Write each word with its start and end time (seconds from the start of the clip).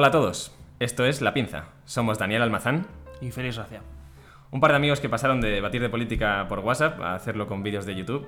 Hola 0.00 0.08
a 0.08 0.12
todos, 0.12 0.50
esto 0.78 1.04
es 1.04 1.20
La 1.20 1.34
Pinza. 1.34 1.66
Somos 1.84 2.16
Daniel 2.16 2.40
Almazán 2.40 2.86
y 3.20 3.32
Félix 3.32 3.56
Racia. 3.56 3.82
Un 4.50 4.58
par 4.58 4.70
de 4.70 4.78
amigos 4.78 4.98
que 4.98 5.10
pasaron 5.10 5.42
de 5.42 5.50
debatir 5.50 5.82
de 5.82 5.90
política 5.90 6.46
por 6.48 6.60
WhatsApp 6.60 6.98
a 7.02 7.14
hacerlo 7.14 7.46
con 7.46 7.62
vídeos 7.62 7.84
de 7.84 7.94
YouTube 7.94 8.26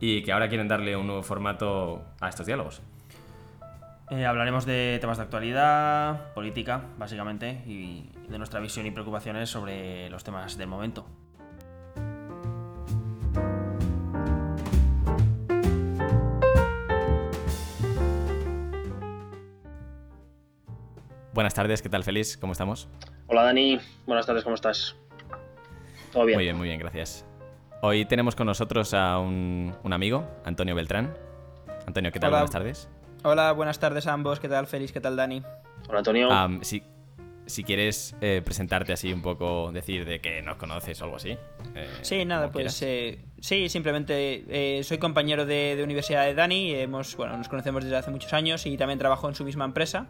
y 0.00 0.24
que 0.24 0.32
ahora 0.32 0.48
quieren 0.48 0.66
darle 0.66 0.96
un 0.96 1.06
nuevo 1.06 1.22
formato 1.22 2.02
a 2.20 2.28
estos 2.28 2.46
diálogos. 2.46 2.82
Eh, 4.10 4.26
hablaremos 4.26 4.66
de 4.66 4.98
temas 5.00 5.18
de 5.18 5.22
actualidad, 5.22 6.32
política, 6.34 6.82
básicamente, 6.98 7.62
y 7.68 8.10
de 8.28 8.38
nuestra 8.38 8.58
visión 8.58 8.86
y 8.86 8.90
preocupaciones 8.90 9.48
sobre 9.48 10.10
los 10.10 10.24
temas 10.24 10.58
del 10.58 10.66
momento. 10.66 11.06
Buenas 21.32 21.54
tardes, 21.54 21.80
¿qué 21.80 21.88
tal, 21.88 22.04
Félix? 22.04 22.36
¿Cómo 22.36 22.52
estamos? 22.52 22.88
Hola, 23.26 23.44
Dani. 23.44 23.78
Buenas 24.04 24.26
tardes, 24.26 24.44
¿cómo 24.44 24.54
estás? 24.54 24.96
¿Todo 26.12 26.26
bien? 26.26 26.36
Muy 26.36 26.44
bien, 26.44 26.58
muy 26.58 26.68
bien, 26.68 26.78
gracias. 26.78 27.24
Hoy 27.80 28.04
tenemos 28.04 28.36
con 28.36 28.46
nosotros 28.46 28.92
a 28.92 29.18
un, 29.18 29.74
amigo, 29.90 30.28
Antonio 30.44 30.74
Beltrán. 30.74 31.16
Antonio, 31.86 32.12
¿qué 32.12 32.20
tal? 32.20 32.32
Buenas 32.32 32.50
tardes. 32.50 32.90
Hola, 33.24 33.52
buenas 33.52 33.78
tardes 33.78 34.06
a 34.06 34.12
ambos. 34.12 34.40
¿Qué 34.40 34.48
tal, 34.50 34.66
Félix? 34.66 34.92
¿Qué 34.92 35.00
tal, 35.00 35.16
Dani? 35.16 35.42
Hola, 35.88 36.00
Antonio. 36.00 36.28
si, 36.60 36.82
si, 37.46 37.64
quieres 37.64 38.14
eh, 38.20 38.42
presentarte 38.44 38.92
así 38.92 39.10
un 39.10 39.22
poco, 39.22 39.72
decir 39.72 40.04
de 40.04 40.20
que 40.20 40.42
nos 40.42 40.56
conoces 40.56 41.00
o 41.00 41.04
algo 41.04 41.16
así. 41.16 41.38
Eh, 41.74 41.88
sí, 42.02 42.26
nada, 42.26 42.52
pues 42.52 42.82
eh, 42.82 43.24
sí, 43.40 43.70
simplemente 43.70 44.82
soy 44.84 44.98
compañero 44.98 45.46
de, 45.46 45.76
de, 45.76 45.82
universidad 45.82 46.26
de 46.26 46.34
Dani. 46.34 46.74
Hemos, 46.74 47.16
bueno, 47.16 47.38
nos 47.38 47.48
conocemos 47.48 47.84
desde 47.84 47.96
hace 47.96 48.10
muchos 48.10 48.34
años 48.34 48.66
y 48.66 48.76
también 48.76 48.98
trabajo 48.98 49.30
en 49.30 49.34
su 49.34 49.46
misma 49.46 49.64
empresa 49.64 50.08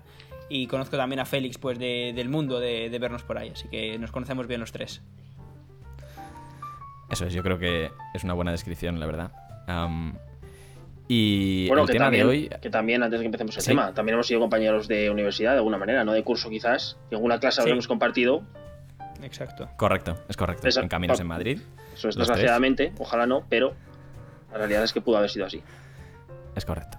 y 0.53 0.67
conozco 0.67 0.98
también 0.98 1.19
a 1.19 1.25
Félix 1.25 1.56
pues 1.56 1.78
del 1.78 2.28
mundo 2.28 2.61
de, 2.61 2.95
vernos 3.00 3.22
por 3.22 3.39
ahí, 3.39 3.50
así 3.55 3.69
que 3.69 3.98
nos 3.98 4.12
conocemos 4.12 4.47
bien 4.47 4.61
los 4.61 4.70
tres. 4.70 5.00
Eso 7.11 7.27
es, 7.27 7.33
yo 7.33 7.42
creo 7.42 7.58
que 7.58 7.91
es 8.12 8.22
una 8.22 8.34
buena 8.34 8.50
descripción, 8.50 9.00
la 9.00 9.06
verdad. 9.06 9.30
y 11.08 11.69
bueno, 11.69 11.84
el 11.84 11.89
tema 11.89 12.11
de 12.11 12.25
hoy... 12.25 12.50
Que 12.61 12.69
también, 12.69 13.03
antes 13.03 13.19
de 13.19 13.25
que 13.25 13.28
empecemos 13.28 13.56
el 13.56 13.64
tema, 13.64 13.95
también 13.95 14.14
hemos 14.14 14.27
sido 14.27 14.41
compañeros 14.41 14.89
de 14.89 15.08
universidad 15.08 15.53
de 15.53 15.58
alguna 15.58 15.78
manera, 15.78 16.05
no 16.05 16.12
de 16.12 16.23
curso 16.23 16.50
quizás, 16.50 16.98
y 17.11 17.14
alguna 17.14 17.41
clase 17.41 17.62
habremos 17.62 17.89
compartido. 17.89 18.42
Exacto. 19.23 19.70
Correcto, 19.78 20.19
es 20.28 20.36
correcto. 20.36 20.69
en 20.69 20.89
Caminos 20.89 21.19
en 21.19 21.27
Madrid. 21.28 21.61
Eso 21.95 22.11
es, 22.11 22.17
desgraciadamente, 22.17 22.92
ojalá 22.98 23.27
no, 23.27 23.47
pero 23.48 23.75
la 24.50 24.58
realidad 24.58 24.84
es 24.84 24.92
que 24.92 25.00
pudo 25.00 25.17
haber 25.17 25.30
sido 25.30 25.47
así. 25.47 25.62
Es 26.55 26.67
correcto. 26.67 26.98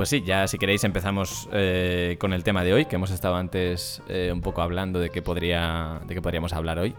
Pues 0.00 0.08
sí, 0.08 0.22
ya 0.22 0.48
si 0.48 0.56
queréis 0.56 0.82
empezamos 0.84 1.46
eh, 1.52 2.16
con 2.18 2.32
el 2.32 2.42
tema 2.42 2.64
de 2.64 2.72
hoy, 2.72 2.86
que 2.86 2.96
hemos 2.96 3.10
estado 3.10 3.36
antes 3.36 4.00
eh, 4.08 4.30
un 4.32 4.40
poco 4.40 4.62
hablando 4.62 4.98
de 4.98 5.10
qué, 5.10 5.20
podría, 5.20 6.00
de 6.06 6.14
qué 6.14 6.22
podríamos 6.22 6.54
hablar 6.54 6.78
hoy. 6.78 6.94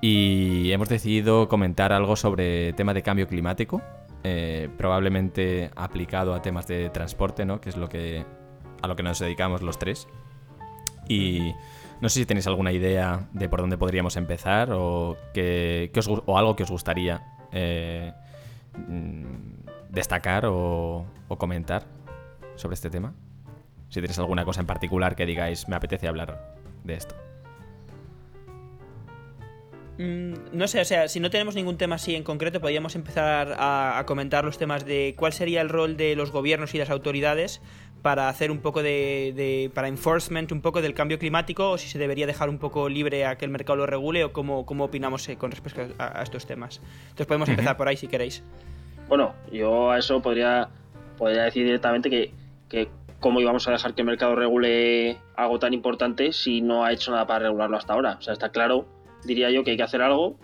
Y 0.00 0.72
hemos 0.72 0.88
decidido 0.88 1.46
comentar 1.46 1.92
algo 1.92 2.16
sobre 2.16 2.72
tema 2.72 2.92
de 2.92 3.04
cambio 3.04 3.28
climático, 3.28 3.82
eh, 4.24 4.68
probablemente 4.76 5.70
aplicado 5.76 6.34
a 6.34 6.42
temas 6.42 6.66
de 6.66 6.90
transporte, 6.90 7.44
¿no? 7.44 7.60
que 7.60 7.68
es 7.68 7.76
lo 7.76 7.88
que, 7.88 8.26
a 8.82 8.88
lo 8.88 8.96
que 8.96 9.04
nos 9.04 9.20
dedicamos 9.20 9.62
los 9.62 9.78
tres. 9.78 10.08
Y 11.08 11.52
no 12.00 12.08
sé 12.08 12.18
si 12.18 12.26
tenéis 12.26 12.48
alguna 12.48 12.72
idea 12.72 13.28
de 13.32 13.48
por 13.48 13.60
dónde 13.60 13.78
podríamos 13.78 14.16
empezar 14.16 14.72
o, 14.72 15.16
que, 15.32 15.92
o 16.26 16.36
algo 16.36 16.56
que 16.56 16.64
os 16.64 16.70
gustaría 16.72 17.22
mm, 18.88 19.22
destacar 19.90 20.46
o 20.46 21.06
comentar 21.38 21.93
sobre 22.56 22.74
este 22.74 22.90
tema? 22.90 23.14
Si 23.88 24.00
tenéis 24.00 24.18
alguna 24.18 24.44
cosa 24.44 24.60
en 24.60 24.66
particular 24.66 25.14
que 25.14 25.26
digáis, 25.26 25.68
me 25.68 25.76
apetece 25.76 26.08
hablar 26.08 26.56
de 26.84 26.94
esto. 26.94 27.14
Mm, 29.98 30.34
no 30.52 30.66
sé, 30.66 30.80
o 30.80 30.84
sea, 30.84 31.06
si 31.06 31.20
no 31.20 31.30
tenemos 31.30 31.54
ningún 31.54 31.76
tema 31.76 31.96
así 31.96 32.16
en 32.16 32.24
concreto, 32.24 32.60
podríamos 32.60 32.96
empezar 32.96 33.54
a, 33.58 34.02
comentar 34.06 34.44
los 34.44 34.58
temas 34.58 34.84
de 34.84 35.14
cuál 35.16 35.32
sería 35.32 35.60
el 35.60 35.68
rol 35.68 35.96
de 35.96 36.16
los 36.16 36.32
gobiernos 36.32 36.74
y 36.74 36.78
las 36.78 36.90
autoridades 36.90 37.60
para 38.02 38.28
hacer 38.28 38.50
un 38.50 38.58
poco 38.58 38.82
de, 38.82 39.70
para 39.72 39.88
enforcement 39.88 40.50
un 40.52 40.60
poco 40.60 40.82
del 40.82 40.94
cambio 40.94 41.18
climático 41.18 41.70
o 41.70 41.78
si 41.78 41.88
se 41.88 41.98
debería 41.98 42.26
dejar 42.26 42.48
un 42.48 42.58
poco 42.58 42.88
libre 42.88 43.24
a 43.24 43.38
que 43.38 43.44
el 43.44 43.50
mercado 43.50 43.76
lo 43.76 43.86
regule 43.86 44.24
o 44.24 44.32
cómo, 44.32 44.66
cómo 44.66 44.84
opinamos 44.84 45.26
eh, 45.28 45.36
con 45.36 45.50
respecto 45.50 45.94
a, 45.98 46.22
estos 46.22 46.44
temas. 46.44 46.80
Entonces 47.04 47.26
podemos 47.26 47.48
empezar 47.48 47.76
por 47.76 47.88
ahí 47.88 47.96
si 47.96 48.08
queréis. 48.08 48.42
Bueno, 49.08 49.34
yo 49.52 49.90
a 49.90 49.98
eso 49.98 50.20
podría, 50.20 50.68
podría 51.16 51.44
decir 51.44 51.64
directamente 51.64 52.10
que 52.10 52.32
cómo 53.20 53.40
íbamos 53.40 53.66
a 53.68 53.70
dejar 53.70 53.94
que 53.94 54.02
el 54.02 54.06
mercado 54.06 54.34
regule 54.34 55.18
algo 55.36 55.58
tan 55.58 55.72
importante 55.72 56.32
si 56.32 56.60
no 56.60 56.84
ha 56.84 56.92
hecho 56.92 57.10
nada 57.10 57.26
para 57.26 57.46
regularlo 57.46 57.76
hasta 57.76 57.94
ahora. 57.94 58.16
O 58.18 58.22
sea, 58.22 58.32
está 58.32 58.50
claro, 58.50 58.86
diría 59.24 59.50
yo, 59.50 59.64
que 59.64 59.72
hay 59.72 59.76
que 59.76 59.82
hacer 59.82 60.02
algo. 60.02 60.36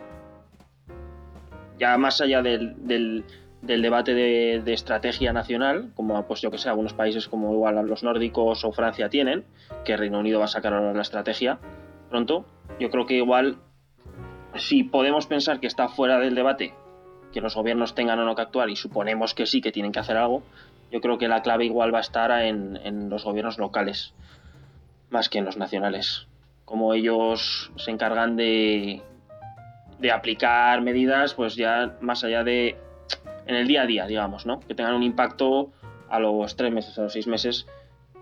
Ya 1.79 1.97
más 1.99 2.21
allá 2.21 2.43
del, 2.43 3.25
debate 3.63 4.15
de, 4.15 4.73
estrategia 4.73 5.33
nacional, 5.33 5.91
como 5.95 6.27
pues 6.27 6.41
yo 6.41 6.51
que 6.51 6.59
sé, 6.59 6.69
algunos 6.69 6.95
países 6.95 7.29
como 7.29 7.53
igual 7.53 7.87
los 7.87 8.03
nórdicos 8.03 8.65
o 8.65 8.73
Francia 8.73 9.09
tienen, 9.09 9.45
que 9.85 9.97
Reino 9.97 10.19
Unido 10.19 10.39
va 10.39 10.47
a 10.47 10.49
sacar 10.49 10.73
ahora 10.75 10.93
la 10.93 11.03
estrategia 11.03 11.59
pronto, 12.09 12.45
yo 12.79 12.91
creo 12.91 13.07
que 13.07 13.15
igual 13.15 13.59
si 14.57 14.83
podemos 14.85 15.27
pensar 15.27 15.61
que 15.61 15.67
está 15.67 15.89
fuera 15.89 16.19
del 16.19 16.35
debate 16.35 16.75
que 17.33 17.41
los 17.41 17.55
gobiernos 17.55 17.95
tengan 17.95 18.19
o 18.19 18.25
no 18.25 18.35
que 18.35 18.43
actuar 18.43 18.71
y 18.71 18.77
suponemos 18.77 19.35
que 19.35 19.47
sí 19.47 19.61
que 19.61 19.73
tienen 19.73 19.93
que 19.93 20.01
hacer 20.01 20.17
algo, 20.17 20.43
yo 20.91 21.01
creo 21.01 21.19
que 21.19 21.29
la 21.29 21.43
clave 21.43 21.65
igual 21.65 21.95
va 21.95 21.99
a 21.99 22.03
estar 22.03 22.31
en, 22.43 23.09
los 23.11 23.25
gobiernos 23.25 23.59
locales, 23.59 24.15
más 25.11 25.29
que 25.29 25.39
en 25.39 25.45
los 25.45 25.57
nacionales. 25.57 26.27
Como 26.65 26.95
ellos 26.95 27.73
se 27.77 27.91
encargan 27.91 28.37
de, 28.37 29.03
de 29.99 30.11
aplicar 30.11 30.81
medidas, 30.83 31.35
pues 31.35 31.57
ya 31.57 31.97
más 32.01 32.25
allá 32.25 32.45
de 32.45 32.77
en 33.47 33.57
el 33.57 33.67
día 33.67 33.83
a 33.83 33.87
día, 33.87 34.07
digamos, 34.07 34.47
¿no? 34.47 34.61
Que 34.61 34.75
tengan 34.75 34.95
un 34.95 35.03
impacto 35.03 35.73
a 36.09 36.19
los 36.21 36.57
tres 36.57 36.73
meses, 36.73 36.99
a 36.99 37.03
los 37.03 37.13
seis 37.13 37.27
meses, 37.27 37.67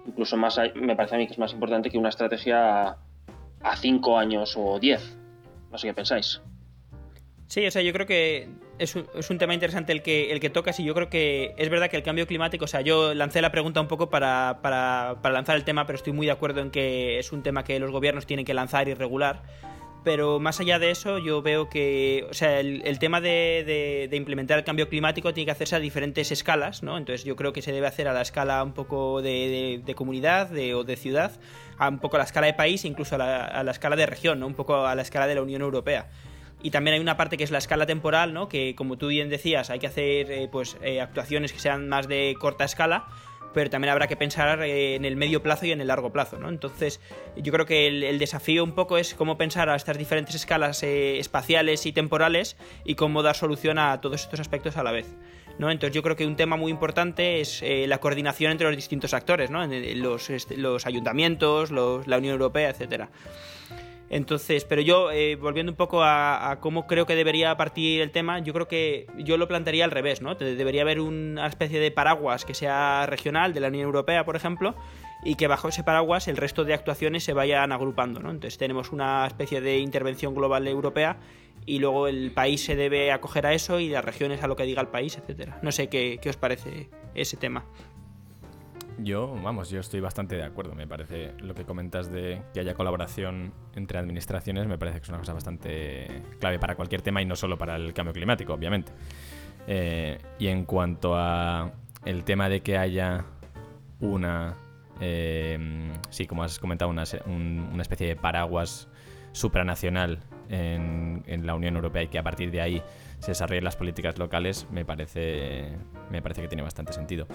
incluso 0.06 0.36
más, 0.36 0.58
me 0.74 0.96
parece 0.96 1.14
a 1.14 1.18
mí 1.18 1.26
que 1.26 1.34
es 1.34 1.38
más 1.38 1.52
importante 1.52 1.90
que 1.90 1.98
una 1.98 2.08
estrategia 2.08 2.96
a, 3.62 3.76
cinco 3.76 4.18
años 4.18 4.54
o 4.56 4.78
diez. 4.78 5.16
No 5.70 5.78
sé 5.78 5.88
qué 5.88 5.94
pensáis. 5.94 6.40
Sí, 7.46 7.66
o 7.66 7.70
sea, 7.70 7.82
yo 7.82 7.92
creo 7.92 8.06
que 8.06 8.48
es 8.78 8.94
un, 8.94 9.06
es 9.15 9.31
un, 9.31 9.39
tema 9.39 9.55
interesante 9.55 9.93
el 9.93 10.03
que, 10.03 10.33
el 10.33 10.41
que 10.41 10.50
tocas 10.50 10.78
y 10.81 10.84
yo 10.84 10.94
creo 10.94 11.09
que 11.09 11.55
es 11.56 11.69
verdad 11.69 11.91
que 11.91 11.97
el 11.97 12.03
cambio 12.03 12.27
climático, 12.27 12.65
o 12.65 12.69
sea, 12.69 12.81
yo 12.81 13.15
lancé 13.15 13.43
la 13.43 13.50
pregunta 13.50 13.81
un 13.81 13.89
poco 13.89 14.11
para, 14.11 14.61
para, 14.62 15.16
para, 15.22 15.34
lanzar 15.34 15.56
el 15.56 15.65
tema, 15.65 15.87
pero 15.87 15.97
estoy 15.97 16.12
muy 16.12 16.27
de 16.27 16.33
acuerdo 16.33 16.61
en 16.61 16.71
que 16.71 17.19
es 17.19 17.33
un 17.33 17.43
tema 17.43 17.65
que 17.65 17.78
los 17.78 17.91
gobiernos 17.91 18.27
tienen 18.27 18.44
que 18.44 18.55
lanzar 18.55 18.89
y 18.89 18.94
regular. 18.94 19.43
Pero 20.05 20.39
más 20.39 20.61
allá 20.61 20.78
de 20.78 20.91
eso, 20.91 21.19
yo 21.19 21.43
veo 21.43 21.69
que, 21.69 22.27
o 22.31 22.33
sea, 22.33 22.61
el, 22.61 22.83
el 22.84 22.99
tema 22.99 23.21
de, 23.21 24.09
de, 24.09 24.16
implementar 24.16 24.56
el 24.56 24.65
cambio 24.65 24.89
climático 24.89 25.34
tiene 25.34 25.47
que 25.47 25.50
hacerse 25.50 25.77
a 25.77 25.81
diferentes 25.81 26.31
escalas, 26.31 26.83
¿no? 26.83 26.97
Entonces 26.97 27.25
yo 27.25 27.34
creo 27.37 27.53
que 27.53 27.62
se 27.62 27.72
debe 27.72 27.89
hacer 27.89 28.06
a 28.06 28.12
la 28.12 28.22
escala 28.22 28.62
un 28.62 28.72
poco 28.72 29.21
de, 29.22 29.83
de 29.84 29.95
comunidad 29.95 30.50
o 30.53 30.84
de 30.84 30.97
ciudad, 30.97 31.33
a 31.78 31.89
un 31.89 31.99
poco 31.99 32.16
a 32.16 32.21
la 32.21 32.25
escala 32.25 32.47
de 32.47 32.55
país, 32.55 32.84
incluso 32.84 33.16
a 33.16 33.19
la, 33.19 33.45
a 33.45 33.62
la 33.65 33.72
escala 33.72 33.97
de 33.97 34.06
región, 34.06 34.39
¿no? 34.39 34.47
Un 34.47 34.55
poco 34.55 34.87
a 34.87 34.95
la 34.95 35.03
escala 35.03 35.27
de 35.27 35.34
la 35.34 35.43
Unión 35.43 35.62
Europea. 35.62 36.09
Y 36.62 36.70
también 36.70 36.94
hay 36.94 37.00
una 37.00 37.16
parte 37.16 37.36
que 37.36 37.44
es 37.44 37.50
la 37.50 37.58
escala 37.58 37.86
temporal, 37.86 38.34
¿no? 38.34 38.48
Que 38.48 38.74
como 38.74 38.98
tú 38.98 39.08
bien 39.08 39.28
decías, 39.28 39.70
hay 39.70 39.78
que 39.78 39.86
hacer 39.86 40.30
eh, 40.30 40.48
pues 40.50 40.76
eh, 40.82 41.00
actuaciones 41.00 41.52
que 41.52 41.60
sean 41.60 41.88
más 41.88 42.08
de 42.08 42.34
corta 42.38 42.64
escala, 42.64 43.06
pero 43.54 43.70
también 43.70 43.92
habrá 43.92 44.08
que 44.08 44.16
pensar 44.16 44.62
eh, 44.62 44.97
en 44.97 45.04
el 45.04 45.14
medio 45.14 45.41
plazo 45.41 45.66
y 45.66 45.72
en 45.72 45.80
el 45.80 45.86
largo 45.86 46.12
plazo, 46.12 46.38
¿no? 46.38 46.48
Entonces, 46.48 47.00
yo 47.36 47.52
creo 47.52 47.64
que 47.64 47.86
el, 47.86 48.18
desafío 48.18 48.64
un 48.64 48.72
poco 48.72 48.98
es 48.98 49.15
cómo 49.15 49.38
pensar 49.38 49.68
a 49.68 49.77
estas 49.77 49.98
diferentes 49.98 50.34
escalas 50.34 50.83
espaciales 50.83 51.86
y 51.86 51.92
temporales 51.92 52.56
y 52.84 52.97
cómo 52.97 53.22
dar 53.22 53.36
solución 53.36 53.78
a 53.78 54.00
todos 54.00 54.22
estos 54.22 54.41
aspectos 54.41 54.77
a 54.77 54.83
la 54.83 54.91
vez. 54.91 55.06
¿no? 55.59 55.71
Entonces 55.71 55.94
yo 55.94 56.03
creo 56.03 56.16
que 56.16 56.27
un 56.27 56.36
tema 56.36 56.56
muy 56.56 56.71
importante 56.71 57.41
es 57.41 57.65
la 57.65 57.98
coordinación 57.98 58.53
entre 58.53 58.68
los 58.68 58.77
distintos 58.77 59.12
actores, 59.12 59.50
¿no? 59.50 59.66
los, 59.66 60.30
este, 60.30 60.56
los 60.56 60.86
ayuntamientos, 60.86 61.72
la 61.72 62.18
Unión 62.18 62.33
Europea, 62.33 62.71
etcétera. 62.71 63.10
Entonces, 64.10 64.65
pero 64.65 64.81
yo, 64.81 65.10
eh, 65.10 65.37
volviendo 65.37 65.71
un 65.71 65.77
poco 65.77 66.03
a, 66.03 66.59
cómo 66.60 66.87
creo 66.87 67.05
que 67.05 67.15
debería 67.15 67.57
partir 67.57 68.01
el 68.01 68.10
tema, 68.10 68.39
yo 68.39 68.55
creo 68.55 68.66
que 68.66 69.07
yo 69.19 69.37
lo 69.37 69.49
plantearía 69.49 69.84
al 69.84 69.91
revés, 69.91 70.22
¿no? 70.22 70.34
Debería 70.34 70.83
haber 70.83 71.01
una 71.01 71.47
especie 71.47 71.78
de 71.78 71.91
paraguas 71.91 72.45
que 72.45 72.55
sea 72.55 73.05
regional, 73.07 73.53
de 73.53 73.60
la 73.60 73.69
Unión 73.69 73.84
Europea, 73.84 74.25
por 74.25 74.37
ejemplo, 74.37 74.75
y 75.25 75.34
que 75.34 75.47
bajo 75.47 75.69
ese 75.69 75.84
paraguas 75.84 76.27
el 76.28 76.37
resto 76.39 76.65
de 76.65 76.72
actuaciones 76.72 77.25
se 77.25 77.34
vayan 77.34 77.71
agrupando, 77.71 78.21
¿no? 78.21 78.31
Entonces 78.31 78.57
tenemos 78.57 78.93
una 78.93 79.27
especie 79.27 79.60
de 79.60 79.78
intervención 79.78 80.34
global 80.34 80.66
europea 80.66 81.19
y 81.66 81.81
luego 81.81 82.09
el 82.09 82.31
país 82.31 82.65
se 82.65 82.77
debe 82.77 83.13
acoger 83.13 83.45
a 83.45 83.53
eso 83.53 83.78
y 83.78 83.91
las 83.91 84.05
regiones 84.05 84.43
a 84.43 84.47
lo 84.47 84.57
que 84.57 84.63
diga 84.63 84.81
el 84.81 84.89
país, 84.89 85.19
etcétera. 85.19 85.59
No 85.63 85.71
sé 85.71 85.89
qué, 85.89 86.19
qué 86.22 86.31
os 86.31 86.37
parece 86.37 86.89
ese 87.15 87.37
tema. 87.37 87.66
Yo, 88.98 89.33
vamos, 89.42 89.71
yo 89.71 89.80
estoy 89.80 90.00
bastante 90.00 90.36
de 90.36 90.42
acuerdo. 90.42 90.74
Me 90.74 90.86
parece 90.86 91.33
lo 91.41 91.54
que 91.54 91.65
comentas 91.65 92.10
de 92.10 92.42
que 92.53 92.60
haya 92.60 92.74
colaboración 92.74 93.53
entre 93.74 93.98
administraciones, 93.98 94.66
me 94.66 94.77
parece 94.77 94.98
que 94.98 95.04
es 95.04 95.09
una 95.09 95.18
cosa 95.18 95.34
bastante 95.34 96.22
clave 96.41 96.59
para 96.59 96.74
cualquier 96.74 97.03
tema 97.03 97.22
y 97.22 97.27
no 97.27 97.36
solo 97.36 97.56
para 97.56 97.77
el 97.77 97.95
cambio 97.95 98.12
climático, 98.12 98.54
obviamente. 98.54 98.92
Eh, 99.66 100.18
y 100.39 100.48
en 100.48 100.65
cuanto 100.65 101.15
a 101.16 101.72
el 102.04 102.24
tema 102.24 102.48
de 102.48 102.60
que 102.60 102.77
haya 102.77 103.24
una 104.00 104.56
eh, 105.00 105.92
sí, 106.10 106.27
como 106.27 106.42
has 106.42 106.59
comentado, 106.59 106.91
una, 106.91 107.04
una 107.27 107.83
especie 107.83 108.09
de 108.09 108.16
paraguas 108.16 108.89
supranacional 109.33 110.21
en, 110.48 111.22
en, 111.27 111.47
la 111.47 111.54
Unión 111.54 111.77
Europea 111.77 112.03
y 112.03 112.09
que 112.09 112.18
a 112.18 112.22
partir 112.22 112.50
de 112.50 112.60
ahí 112.60 112.83
se 113.20 113.32
desarrollen 113.32 113.65
las 113.65 113.76
políticas 113.76 114.18
locales, 114.18 114.66
me 114.70 114.84
parece, 114.84 115.76
me 116.10 116.22
parece 116.22 116.42
que 116.42 116.48
tiene 116.48 116.62
bastante 116.62 116.92
sentido. 116.92 117.26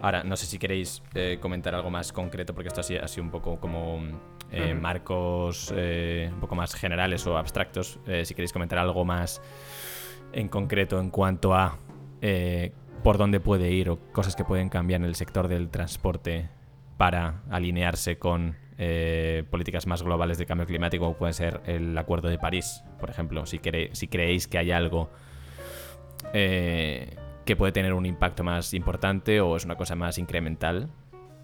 Ahora, 0.00 0.24
no 0.24 0.36
sé 0.36 0.46
si 0.46 0.58
queréis 0.58 1.02
eh, 1.14 1.38
comentar 1.40 1.74
algo 1.74 1.90
más 1.90 2.12
concreto, 2.12 2.54
porque 2.54 2.68
esto 2.68 2.80
ha 2.80 2.84
sido, 2.84 3.04
ha 3.04 3.08
sido 3.08 3.24
un 3.24 3.30
poco 3.30 3.60
como 3.60 4.00
eh, 4.50 4.74
marcos 4.74 5.72
eh, 5.76 6.30
un 6.32 6.40
poco 6.40 6.54
más 6.54 6.74
generales 6.74 7.26
o 7.26 7.36
abstractos. 7.36 7.98
si 8.24 8.34
queréis 8.34 8.52
comentar 8.52 8.78
algo 8.78 9.04
más 9.04 9.40
en 10.32 10.48
concreto 10.48 11.00
en 11.00 11.10
cuanto 11.10 11.54
a 11.54 11.78
por 13.02 13.16
dónde 13.16 13.38
puede 13.38 13.70
ir 13.70 13.90
o 13.90 13.98
cosas 14.12 14.34
que 14.34 14.44
pueden 14.44 14.68
cambiar 14.68 15.00
en 15.00 15.06
el 15.06 15.14
sector 15.14 15.46
del 15.48 15.70
transporte 15.70 16.48
para 16.96 17.42
alinearse 17.48 18.18
con 18.18 18.56
eh, 18.80 19.42
políticas 19.50 19.88
más 19.88 20.04
globales 20.04 20.38
de 20.38 20.46
cambio 20.46 20.64
climático, 20.64 21.04
como 21.04 21.16
puede 21.16 21.32
ser 21.32 21.60
el 21.66 21.98
Acuerdo 21.98 22.28
de 22.28 22.38
París, 22.38 22.84
por 23.00 23.10
ejemplo. 23.10 23.44
Si, 23.44 23.60
si 23.92 24.06
creéis 24.06 24.46
que 24.46 24.56
hay 24.56 24.70
algo 24.70 25.10
eh, 26.32 27.16
que 27.44 27.56
puede 27.56 27.72
tener 27.72 27.94
un 27.94 28.06
impacto 28.06 28.44
más 28.44 28.74
importante 28.74 29.40
o 29.40 29.56
es 29.56 29.64
una 29.64 29.76
cosa 29.76 29.94
más 29.94 30.18
incremental, 30.18 30.88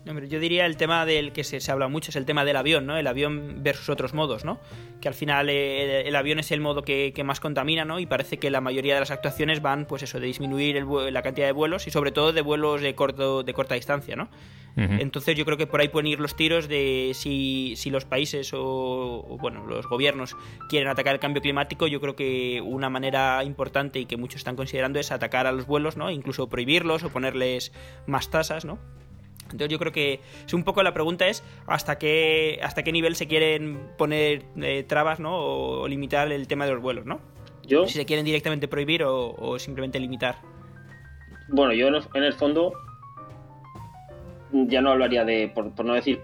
yo 0.04 0.38
diría 0.38 0.66
el 0.66 0.76
tema 0.76 1.06
del 1.06 1.32
que 1.32 1.44
se, 1.44 1.58
habla 1.70 1.88
mucho 1.88 2.10
es 2.10 2.16
el 2.16 2.26
tema 2.26 2.44
del 2.44 2.56
avión, 2.56 2.86
¿no? 2.86 2.96
El 2.96 3.06
avión 3.06 3.62
versus 3.62 3.88
otros 3.88 4.12
modos, 4.12 4.44
¿no? 4.44 4.60
Que 5.00 5.08
al 5.08 5.14
final 5.14 5.48
eh, 5.48 6.06
el, 6.06 6.14
avión 6.16 6.38
es 6.38 6.50
el 6.50 6.60
modo 6.60 6.82
que, 6.82 7.12
más 7.24 7.40
contamina, 7.40 7.84
¿no? 7.84 7.98
Y 7.98 8.06
parece 8.06 8.38
que 8.38 8.50
la 8.50 8.60
mayoría 8.60 8.94
de 8.94 9.00
las 9.00 9.10
actuaciones 9.10 9.62
van, 9.62 9.86
pues 9.86 10.02
eso, 10.02 10.20
de 10.20 10.26
disminuir 10.26 10.84
la 10.84 11.22
cantidad 11.22 11.46
de 11.46 11.52
vuelos 11.52 11.86
y 11.86 11.90
sobre 11.90 12.12
todo 12.12 12.32
de 12.32 12.42
vuelos 12.42 12.82
de, 12.82 12.94
corto, 12.94 13.42
de 13.42 13.54
corta 13.54 13.74
distancia, 13.74 14.14
¿no? 14.16 14.28
Entonces 14.76 15.36
yo 15.36 15.44
creo 15.44 15.56
que 15.56 15.68
por 15.68 15.80
ahí 15.80 15.86
pueden 15.86 16.08
ir 16.08 16.18
los 16.18 16.34
tiros 16.34 16.66
de 16.66 17.12
si, 17.14 17.74
si 17.76 17.90
los 17.90 18.06
países 18.06 18.50
o, 18.52 19.38
bueno, 19.40 19.64
los 19.68 19.86
gobiernos 19.86 20.36
quieren 20.68 20.88
atacar 20.88 21.14
el 21.14 21.20
cambio 21.20 21.40
climático, 21.40 21.86
yo 21.86 22.00
creo 22.00 22.16
que 22.16 22.60
una 22.60 22.90
manera 22.90 23.44
importante 23.44 24.00
y 24.00 24.06
que 24.06 24.16
muchos 24.16 24.38
están 24.38 24.56
considerando 24.56 24.98
es 24.98 25.12
atacar 25.12 25.46
a 25.46 25.52
los 25.52 25.66
vuelos, 25.66 25.96
¿no? 25.96 26.10
Incluso 26.10 26.48
prohibirlos 26.48 27.04
o 27.04 27.10
ponerles 27.10 27.72
más 28.08 28.30
tasas, 28.30 28.64
¿no? 28.64 28.80
Entonces 29.54 29.70
yo 29.70 29.78
creo 29.78 29.92
que 29.92 30.20
es 30.44 30.52
un 30.52 30.64
poco 30.64 30.82
la 30.82 30.92
pregunta 30.92 31.28
es 31.28 31.44
hasta 31.68 31.96
qué 31.96 32.58
hasta 32.60 32.82
qué 32.82 32.90
nivel 32.90 33.14
se 33.14 33.28
quieren 33.28 33.78
poner 33.96 34.46
eh, 34.60 34.82
trabas, 34.82 35.20
¿no? 35.20 35.36
O, 35.36 35.88
limitar 35.88 36.30
el 36.32 36.48
tema 36.48 36.66
de 36.66 36.72
los 36.72 36.82
vuelos, 36.82 37.06
¿no? 37.06 37.20
Yo. 37.64 37.86
Si 37.86 37.94
se 37.94 38.04
quieren 38.04 38.24
directamente 38.24 38.66
prohibir 38.66 39.04
o, 39.04 39.58
simplemente 39.58 40.00
limitar. 40.00 40.38
Bueno, 41.48 41.72
yo 41.72 41.86
en 41.86 42.22
el 42.22 42.32
fondo 42.32 42.72
ya 44.52 44.80
no 44.80 44.90
hablaría 44.90 45.24
de, 45.24 45.48
por, 45.48 45.84
no 45.84 45.94
decir 45.94 46.20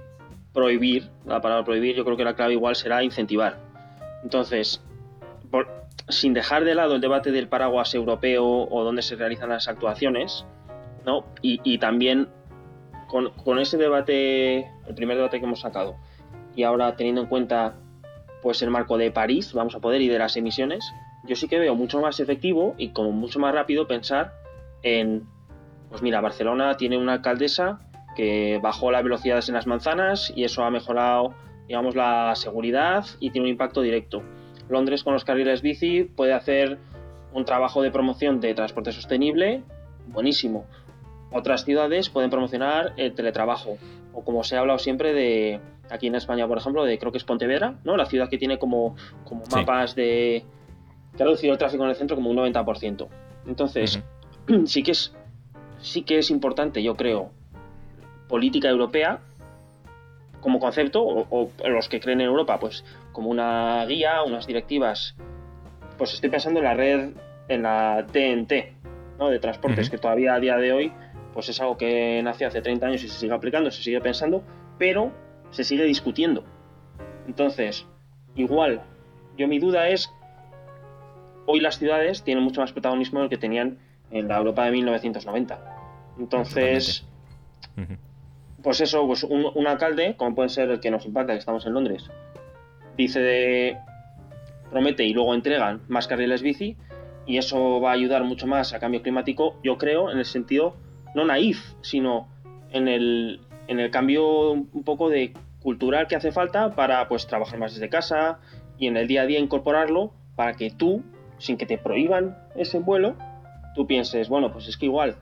prohibir, 0.53 1.09
la 1.25 1.41
palabra 1.41 1.65
prohibir, 1.65 1.95
yo 1.95 2.05
creo 2.05 2.17
que 2.17 2.25
la 2.25 2.35
clave 2.35 2.55
igual 2.55 2.75
será 2.75 3.03
incentivar. 3.05 3.59
Entonces, 4.25 4.83
sin 6.09 6.35
dejar 6.35 6.65
de 6.65 6.75
lado 6.75 6.97
el 6.97 7.01
debate 7.01 7.31
del 7.31 7.49
paraguas 7.49 7.95
europeo 7.95 8.45
o 8.45 8.85
dónde 8.85 9.03
se 9.03 9.17
realizan 9.17 9.49
las 9.51 9.69
actuaciones, 9.69 10.45
¿no? 11.07 11.25
y 11.41 11.79
también 11.79 12.29
con, 13.11 13.59
ese 13.59 13.77
debate, 13.77 14.71
el 14.87 14.95
primer 14.95 15.17
debate 15.17 15.41
que 15.41 15.47
hemos 15.47 15.61
sacado, 15.61 15.97
y 16.55 16.63
ahora 16.63 16.95
teniendo 16.97 17.23
en 17.23 17.27
cuenta 17.27 17.75
pues 18.43 18.63
el 18.63 18.71
marco 18.71 18.97
de 18.97 19.11
París, 19.11 19.53
vamos 19.53 19.75
a 19.75 19.81
poder, 19.81 20.01
y 20.01 20.09
de 20.09 20.19
las 20.19 20.37
emisiones, 20.37 20.93
yo 21.25 21.37
sí 21.37 21.49
que 21.49 21.59
veo 21.59 21.75
mucho 21.75 22.01
más 22.01 22.21
efectivo 22.21 22.75
y 22.79 22.91
como 22.91 23.11
mucho 23.13 23.39
más 23.39 23.55
rápido 23.55 23.87
pensar 23.87 24.33
en, 24.83 25.25
pues 25.91 26.01
mira, 26.01 26.21
Barcelona 26.21 26.77
tiene 26.77 26.97
una 26.97 27.15
alcaldesa 27.15 27.81
que 28.17 28.59
bajó 28.63 28.91
las 28.91 29.03
velocidades 29.03 29.49
en 29.49 29.57
las 29.57 29.67
manzanas 29.67 30.33
y 30.35 30.45
eso 30.45 30.65
ha 30.65 30.71
mejorado, 30.71 31.35
digamos, 31.69 31.95
la 31.95 32.35
seguridad 32.35 33.05
y 33.19 33.31
tiene 33.31 33.49
un 33.49 33.51
impacto 33.51 33.83
directo. 33.83 34.23
Londres 34.71 35.05
con 35.05 35.13
los 35.13 35.25
carriles 35.25 35.61
bici 35.61 36.05
puede 36.05 36.33
hacer 36.33 36.79
un 37.35 37.45
trabajo 37.45 37.83
de 37.83 37.91
promoción 37.91 38.41
de 38.41 38.55
transporte 38.55 38.93
sostenible 38.93 39.63
buenísimo 40.07 40.65
otras 41.33 41.65
ciudades 41.65 42.09
pueden 42.09 42.31
promocionar 42.31 42.93
el 42.97 43.15
teletrabajo. 43.15 43.79
O 44.13 44.25
como 44.25 44.43
se 44.43 44.57
ha 44.57 44.61
hablado 44.61 44.79
siempre 44.79 45.13
de 45.13 45.61
aquí 45.91 46.07
en 46.07 46.15
España, 46.15 46.47
por 46.47 46.59
ejemplo, 46.59 46.85
de 46.85 46.99
creo 46.99 47.13
que 47.13 47.19
es 47.19 47.25
Pontevedra, 47.25 47.75
¿no? 47.85 47.97
La 47.97 48.07
ciudad 48.07 48.29
que 48.29 48.39
tiene 48.39 48.59
como, 48.59 48.97
como 49.25 49.45
mapas 49.51 49.95
de. 49.95 50.45
que 51.17 51.23
ha 51.23 51.27
reducido 51.27 51.53
el 51.53 51.59
tráfico 51.59 51.85
en 51.85 51.91
el 51.91 51.97
centro 51.97 52.17
como 52.17 52.31
un 52.31 52.37
90%. 52.37 53.09
Entonces, 53.47 54.01
sí 54.67 54.83
que 54.83 54.93
es. 54.93 55.13
Sí 55.81 56.03
que 56.03 56.19
es 56.19 56.31
importante, 56.31 56.83
yo 56.83 56.95
creo, 56.95 57.31
política 58.29 58.69
europea 58.69 59.21
como 60.41 60.59
concepto, 60.59 61.03
o, 61.03 61.51
los 61.67 61.89
que 61.89 62.01
creen 62.01 62.21
en 62.21 62.29
Europa, 62.29 62.59
pues 62.59 62.85
como 63.13 63.31
una 63.31 63.85
guía, 63.87 64.23
unas 64.23 64.47
directivas. 64.47 65.15
Pues 65.99 66.15
estoy 66.15 66.31
pensando 66.31 66.61
en 66.61 66.65
la 66.65 66.75
red, 66.75 67.11
en 67.49 67.63
la 67.63 68.07
TNT, 68.11 68.53
¿no? 69.19 69.29
De 69.29 69.39
transportes, 69.39 69.91
que 69.91 69.99
todavía 69.99 70.35
a 70.35 70.41
día 70.41 70.57
de 70.57 70.73
hoy 70.73 70.93
pues 71.33 71.49
es 71.49 71.61
algo 71.61 71.77
que 71.77 72.23
nació 72.23 72.49
hace 72.49 72.61
30 72.61 72.87
años 72.87 73.05
y 73.05 73.09
se 73.09 73.19
sigue 73.19 73.33
aplicando, 73.33 73.71
se 73.71 73.83
sigue 73.83 74.01
pensando, 74.01 74.43
pero 74.79 75.13
se 75.51 75.65
sigue 75.65 75.85
discutiendo. 75.85 76.45
Entonces, 77.27 77.87
igual, 78.35 78.83
yo 79.37 79.47
mi 79.49 79.59
duda 79.59 79.89
es, 79.89 80.11
hoy 81.47 81.61
las 81.61 81.79
ciudades 81.79 82.23
tienen 82.23 82.43
mucho 82.43 82.61
más 82.61 82.73
protagonismo 82.73 83.21
del 83.21 83.29
que 83.29 83.37
tenían 83.37 83.79
en 84.11 84.29
la 84.29 84.39
Europa 84.39 84.65
de 84.65 84.73
1990. 84.73 85.59
Entonces, 86.19 87.07
pues 88.63 88.81
eso, 88.81 89.07
pues 89.07 89.25
un, 89.25 89.67
alcalde, 89.67 90.17
como 90.17 90.35
puede 90.35 90.49
ser 90.49 90.71
el 90.71 90.81
que 90.81 90.91
nos 90.91 91.07
impacta, 91.07 91.33
que 91.33 91.39
estamos 91.39 91.65
en 91.67 91.75
Londres, 91.75 92.11
dice 92.97 93.21
de, 93.21 93.79
promete 94.71 95.05
y 95.05 95.13
luego 95.13 95.35
entregan 95.35 95.83
más 95.89 96.07
carriles 96.07 96.43
bici, 96.43 96.77
y 97.27 97.39
eso 97.39 97.81
va 97.81 97.91
a 97.91 97.95
ayudar 97.95 98.25
mucho 98.25 98.47
más 98.47 98.75
a 98.75 98.81
cambio 98.81 99.03
climático, 99.03 99.59
yo 99.63 99.79
creo, 99.79 100.11
en 100.11 100.19
el 100.19 100.25
sentido 100.25 100.75
no 101.15 101.25
naif, 101.25 101.75
sino 101.83 102.29
en 102.71 102.89
el, 102.89 103.41
en 103.69 103.81
el 103.81 103.91
cambio 103.91 104.53
un 104.53 104.85
poco 104.85 105.09
de 105.11 105.33
cultural 105.61 106.07
que 106.07 106.17
hace 106.17 106.33
falta 106.33 106.75
para 106.75 107.07
pues 107.09 107.27
trabajar 107.27 107.59
más 107.59 107.75
desde 107.75 107.89
casa 107.89 108.41
y 108.79 108.87
en 108.87 108.97
el 108.97 109.07
día 109.07 109.23
a 109.23 109.27
día 109.27 109.39
incorporarlo 109.39 110.13
para 110.37 110.55
que 110.55 110.71
tú, 110.71 111.03
sin 111.39 111.57
que 111.57 111.67
te 111.67 111.79
prohíban 111.79 112.39
ese 112.57 112.79
vuelo, 112.79 113.15
tú 113.75 113.87
pienses, 113.87 114.29
bueno, 114.29 114.53
pues 114.53 114.69
es 114.69 114.77
que 114.77 114.87
igual, 114.87 115.17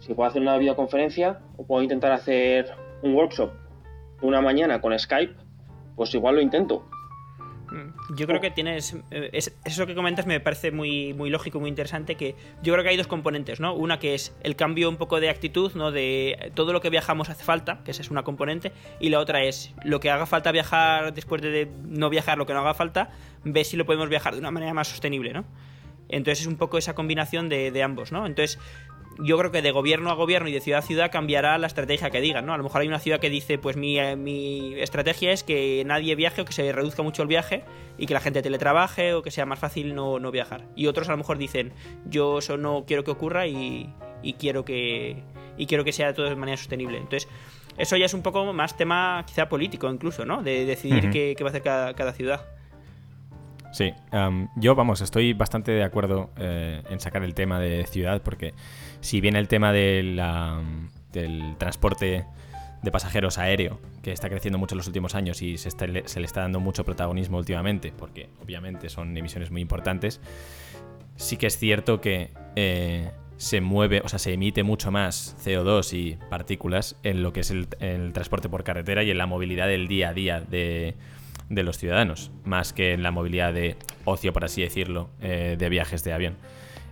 si 0.00 0.14
puedo 0.14 0.28
hacer 0.28 0.42
una 0.42 0.56
videoconferencia 0.56 1.40
o 1.56 1.66
puedo 1.66 1.82
intentar 1.82 2.12
hacer 2.12 2.70
un 3.02 3.14
workshop 3.14 3.50
una 4.22 4.40
mañana 4.40 4.80
con 4.80 4.98
Skype, 4.98 5.34
pues 5.96 6.14
igual 6.14 6.36
lo 6.36 6.40
intento. 6.40 6.84
Mm, 7.72 8.16
yo 8.16 8.26
creo 8.26 8.40
que 8.40 8.50
tienes. 8.50 8.94
Eh, 9.10 9.40
eso 9.64 9.86
que 9.86 9.94
comentas 9.94 10.26
me 10.26 10.38
parece 10.40 10.70
muy, 10.70 11.14
muy 11.14 11.30
lógico, 11.30 11.58
muy 11.58 11.70
interesante. 11.70 12.16
Que 12.16 12.34
yo 12.62 12.72
creo 12.74 12.84
que 12.84 12.90
hay 12.90 12.96
dos 12.96 13.06
componentes, 13.06 13.60
¿no? 13.60 13.74
Una 13.74 13.98
que 13.98 14.14
es 14.14 14.34
el 14.42 14.56
cambio 14.56 14.88
un 14.90 14.96
poco 14.96 15.20
de 15.20 15.30
actitud, 15.30 15.72
¿no? 15.74 15.90
De 15.90 16.52
todo 16.54 16.72
lo 16.72 16.80
que 16.80 16.90
viajamos 16.90 17.30
hace 17.30 17.44
falta, 17.44 17.80
que 17.84 17.90
esa 17.90 18.02
es 18.02 18.10
una 18.10 18.22
componente. 18.22 18.72
Y 19.00 19.08
la 19.08 19.20
otra 19.20 19.42
es 19.42 19.74
lo 19.84 20.00
que 20.00 20.10
haga 20.10 20.26
falta 20.26 20.52
viajar 20.52 21.14
después 21.14 21.40
de 21.40 21.68
no 21.84 22.10
viajar 22.10 22.36
lo 22.36 22.46
que 22.46 22.52
no 22.52 22.60
haga 22.60 22.74
falta, 22.74 23.10
ve 23.44 23.64
si 23.64 23.76
lo 23.76 23.86
podemos 23.86 24.08
viajar 24.08 24.34
de 24.34 24.40
una 24.40 24.50
manera 24.50 24.74
más 24.74 24.88
sostenible, 24.88 25.32
¿no? 25.32 25.44
Entonces 26.08 26.42
es 26.42 26.46
un 26.46 26.56
poco 26.56 26.76
esa 26.76 26.94
combinación 26.94 27.48
de, 27.48 27.70
de 27.70 27.82
ambos, 27.82 28.12
¿no? 28.12 28.26
Entonces 28.26 28.58
yo 29.18 29.38
creo 29.38 29.50
que 29.50 29.62
de 29.62 29.70
gobierno 29.70 30.10
a 30.10 30.14
gobierno 30.14 30.48
y 30.48 30.52
de 30.52 30.60
ciudad 30.60 30.80
a 30.80 30.82
ciudad 30.82 31.10
cambiará 31.10 31.58
la 31.58 31.66
estrategia 31.66 32.10
que 32.10 32.20
digan, 32.20 32.46
¿no? 32.46 32.54
A 32.54 32.56
lo 32.56 32.62
mejor 32.62 32.80
hay 32.80 32.88
una 32.88 32.98
ciudad 32.98 33.20
que 33.20 33.30
dice, 33.30 33.58
pues 33.58 33.76
mi, 33.76 33.98
eh, 33.98 34.16
mi 34.16 34.74
estrategia 34.80 35.32
es 35.32 35.44
que 35.44 35.82
nadie 35.86 36.14
viaje 36.14 36.42
o 36.42 36.44
que 36.44 36.52
se 36.52 36.72
reduzca 36.72 37.02
mucho 37.02 37.22
el 37.22 37.28
viaje 37.28 37.64
y 37.98 38.06
que 38.06 38.14
la 38.14 38.20
gente 38.20 38.42
teletrabaje 38.42 39.14
o 39.14 39.22
que 39.22 39.30
sea 39.30 39.46
más 39.46 39.58
fácil 39.58 39.94
no, 39.94 40.18
no 40.18 40.30
viajar. 40.30 40.66
Y 40.76 40.86
otros 40.86 41.08
a 41.08 41.12
lo 41.12 41.18
mejor 41.18 41.38
dicen, 41.38 41.72
yo 42.06 42.38
eso 42.38 42.56
no 42.56 42.84
quiero 42.86 43.04
que 43.04 43.10
ocurra 43.10 43.46
y, 43.46 43.92
y 44.22 44.34
quiero 44.34 44.64
que 44.64 45.22
y 45.56 45.66
quiero 45.66 45.84
que 45.84 45.92
sea 45.92 46.08
de 46.08 46.14
todas 46.14 46.36
maneras 46.36 46.60
sostenible. 46.60 46.98
Entonces, 46.98 47.28
eso 47.76 47.96
ya 47.96 48.06
es 48.06 48.14
un 48.14 48.22
poco 48.22 48.52
más 48.52 48.76
tema 48.76 49.24
quizá 49.26 49.48
político 49.48 49.90
incluso, 49.90 50.24
¿no? 50.24 50.42
De 50.42 50.64
decidir 50.64 51.10
qué, 51.10 51.34
qué, 51.36 51.44
va 51.44 51.48
a 51.48 51.52
hacer 51.52 51.62
cada, 51.62 51.94
cada 51.94 52.12
ciudad. 52.12 52.46
Sí, 53.72 53.94
yo 54.56 54.74
vamos, 54.74 55.00
estoy 55.00 55.32
bastante 55.32 55.72
de 55.72 55.82
acuerdo 55.82 56.30
eh, 56.36 56.82
en 56.90 57.00
sacar 57.00 57.24
el 57.24 57.34
tema 57.34 57.58
de 57.58 57.86
ciudad 57.86 58.20
porque 58.22 58.52
si 59.00 59.22
bien 59.22 59.34
el 59.34 59.48
tema 59.48 59.72
del 59.72 60.20
transporte 61.56 62.26
de 62.82 62.90
pasajeros 62.90 63.38
aéreo, 63.38 63.80
que 64.02 64.12
está 64.12 64.28
creciendo 64.28 64.58
mucho 64.58 64.74
en 64.74 64.78
los 64.78 64.86
últimos 64.88 65.14
años 65.14 65.40
y 65.40 65.56
se, 65.56 65.70
le 65.88 66.02
está 66.04 66.42
dando 66.42 66.60
mucho 66.60 66.84
protagonismo 66.84 67.38
últimamente, 67.38 67.94
porque 67.96 68.28
obviamente 68.42 68.90
son 68.90 69.16
emisiones 69.16 69.50
muy 69.50 69.62
importantes, 69.62 70.20
sí 71.16 71.38
que 71.38 71.46
es 71.46 71.56
cierto 71.56 72.02
que 72.02 72.30
eh, 72.56 73.10
se 73.38 73.62
mueve, 73.62 74.02
o 74.04 74.08
sea, 74.08 74.18
se 74.18 74.34
emite 74.34 74.64
mucho 74.64 74.90
más 74.90 75.34
CO2 75.42 75.94
y 75.94 76.18
partículas 76.28 76.96
en 77.04 77.22
lo 77.22 77.32
que 77.32 77.40
es 77.40 77.50
el 77.50 78.12
transporte 78.12 78.50
por 78.50 78.64
carretera 78.64 79.02
y 79.02 79.10
en 79.10 79.18
la 79.18 79.26
movilidad 79.26 79.68
del 79.68 79.88
día 79.88 80.10
a 80.10 80.12
día 80.12 80.40
de 80.42 80.94
de 81.48 81.62
los 81.62 81.76
ciudadanos, 81.76 82.30
más 82.44 82.72
que 82.72 82.92
en 82.92 83.02
la 83.02 83.10
movilidad 83.10 83.52
de 83.52 83.76
ocio, 84.04 84.32
por 84.32 84.44
así 84.44 84.62
decirlo, 84.62 85.08
eh, 85.20 85.56
de 85.58 85.68
viajes 85.68 86.04
de 86.04 86.12
avión. 86.12 86.34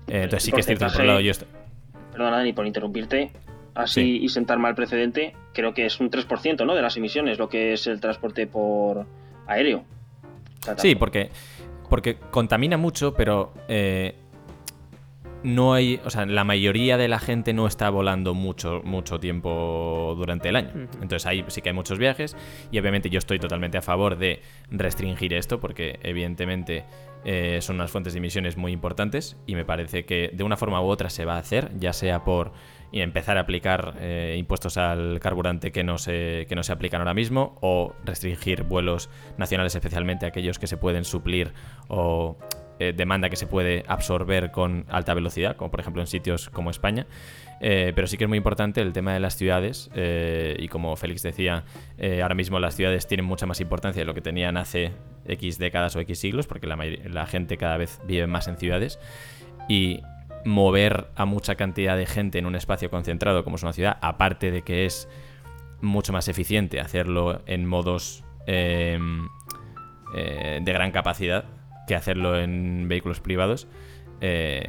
Eh, 0.08 0.22
entonces 0.24 0.44
sí 0.44 0.52
que 0.52 0.60
es 0.60 0.66
cierto, 0.66 0.86
por 0.86 1.04
lado 1.04 1.20
yo 1.20 1.32
Perdona, 2.12 2.38
Dani, 2.38 2.52
por 2.52 2.66
interrumpirte. 2.66 3.30
así 3.74 4.18
y 4.22 4.28
sentar 4.28 4.58
mal 4.58 4.74
precedente, 4.74 5.34
creo 5.54 5.72
que 5.74 5.86
es 5.86 6.00
un 6.00 6.10
3% 6.10 6.66
¿no? 6.66 6.74
de 6.74 6.82
las 6.82 6.96
emisiones 6.96 7.38
lo 7.38 7.48
que 7.48 7.72
es 7.72 7.86
el 7.86 8.00
transporte 8.00 8.46
por 8.46 9.06
aéreo. 9.46 9.84
sí, 10.76 10.94
porque, 10.94 11.30
porque 11.88 12.16
contamina 12.30 12.76
mucho, 12.76 13.14
pero 13.14 13.52
eh, 13.68 14.14
no 15.42 15.74
hay, 15.74 16.00
o 16.04 16.10
sea, 16.10 16.26
la 16.26 16.44
mayoría 16.44 16.96
de 16.96 17.08
la 17.08 17.18
gente 17.18 17.52
no 17.52 17.66
está 17.66 17.90
volando 17.90 18.34
mucho, 18.34 18.82
mucho 18.84 19.18
tiempo 19.20 20.14
durante 20.16 20.48
el 20.48 20.56
año. 20.56 20.88
Entonces 21.00 21.26
ahí 21.26 21.44
sí 21.48 21.62
que 21.62 21.70
hay 21.70 21.74
muchos 21.74 21.98
viajes 21.98 22.36
y 22.70 22.78
obviamente 22.78 23.10
yo 23.10 23.18
estoy 23.18 23.38
totalmente 23.38 23.78
a 23.78 23.82
favor 23.82 24.16
de 24.16 24.42
restringir 24.70 25.34
esto 25.34 25.60
porque 25.60 25.98
evidentemente 26.02 26.84
eh, 27.24 27.58
son 27.60 27.76
unas 27.76 27.90
fuentes 27.90 28.12
de 28.12 28.18
emisiones 28.18 28.56
muy 28.56 28.72
importantes 28.72 29.36
y 29.46 29.54
me 29.54 29.64
parece 29.64 30.04
que 30.04 30.30
de 30.32 30.44
una 30.44 30.56
forma 30.56 30.80
u 30.80 30.86
otra 30.86 31.10
se 31.10 31.24
va 31.24 31.36
a 31.36 31.38
hacer, 31.38 31.70
ya 31.78 31.92
sea 31.92 32.24
por 32.24 32.52
empezar 32.92 33.36
a 33.38 33.42
aplicar 33.42 33.94
eh, 34.00 34.36
impuestos 34.38 34.76
al 34.76 35.20
carburante 35.20 35.70
que 35.70 35.84
no, 35.84 35.98
se, 35.98 36.46
que 36.48 36.56
no 36.56 36.62
se 36.62 36.72
aplican 36.72 37.00
ahora 37.00 37.14
mismo 37.14 37.56
o 37.60 37.94
restringir 38.04 38.64
vuelos 38.64 39.10
nacionales 39.38 39.74
especialmente 39.74 40.26
aquellos 40.26 40.58
que 40.58 40.66
se 40.66 40.76
pueden 40.76 41.04
suplir 41.04 41.52
o 41.88 42.36
eh, 42.82 42.94
demanda 42.96 43.28
que 43.28 43.36
se 43.36 43.46
puede 43.46 43.84
absorber 43.88 44.50
con 44.52 44.86
alta 44.88 45.12
velocidad, 45.12 45.54
como 45.54 45.70
por 45.70 45.80
ejemplo 45.80 46.00
en 46.00 46.06
sitios 46.06 46.48
como 46.48 46.70
España. 46.70 47.06
Eh, 47.60 47.92
pero 47.94 48.06
sí 48.06 48.16
que 48.16 48.24
es 48.24 48.28
muy 48.28 48.38
importante 48.38 48.80
el 48.80 48.94
tema 48.94 49.12
de 49.12 49.20
las 49.20 49.36
ciudades 49.36 49.90
eh, 49.94 50.56
y 50.58 50.68
como 50.68 50.96
Félix 50.96 51.22
decía, 51.22 51.64
ahora 52.22 52.34
mismo 52.34 52.58
las 52.58 52.74
ciudades 52.74 53.06
tienen 53.06 53.26
mucha 53.26 53.44
más 53.44 53.60
importancia 53.60 54.00
de 54.00 54.06
lo 54.06 54.14
que 54.14 54.22
tenían 54.22 54.56
hace 54.56 54.92
X 55.26 55.58
décadas 55.58 55.94
o 55.94 56.00
X 56.00 56.20
siglos, 56.20 56.46
porque 56.46 56.66
la, 56.66 57.26
gente 57.26 57.58
cada 57.58 57.76
vez 57.76 58.00
vive 58.06 58.26
más 58.26 58.48
en 58.48 58.56
ciudades 58.56 58.98
y 59.68 60.00
mover 60.46 61.08
a 61.16 61.26
mucha 61.26 61.56
cantidad 61.56 61.98
de 61.98 62.06
gente 62.06 62.38
en 62.38 62.46
un 62.46 62.54
espacio 62.54 62.88
concentrado 62.88 63.44
como 63.44 63.56
es 63.56 63.62
una 63.62 63.74
ciudad, 63.74 63.98
aparte 64.00 64.50
de 64.50 64.62
que 64.62 64.86
es 64.86 65.06
mucho 65.82 66.14
más 66.14 66.28
eficiente 66.28 66.80
hacerlo 66.80 67.42
en 67.44 67.66
modos 67.66 68.24
em, 68.46 69.28
de 70.14 70.72
gran 70.72 70.92
capacidad, 70.92 71.59
que 71.90 71.96
hacerlo 71.96 72.38
en 72.38 72.86
vehículos 72.86 73.18
privados, 73.18 73.66
eh, 74.20 74.62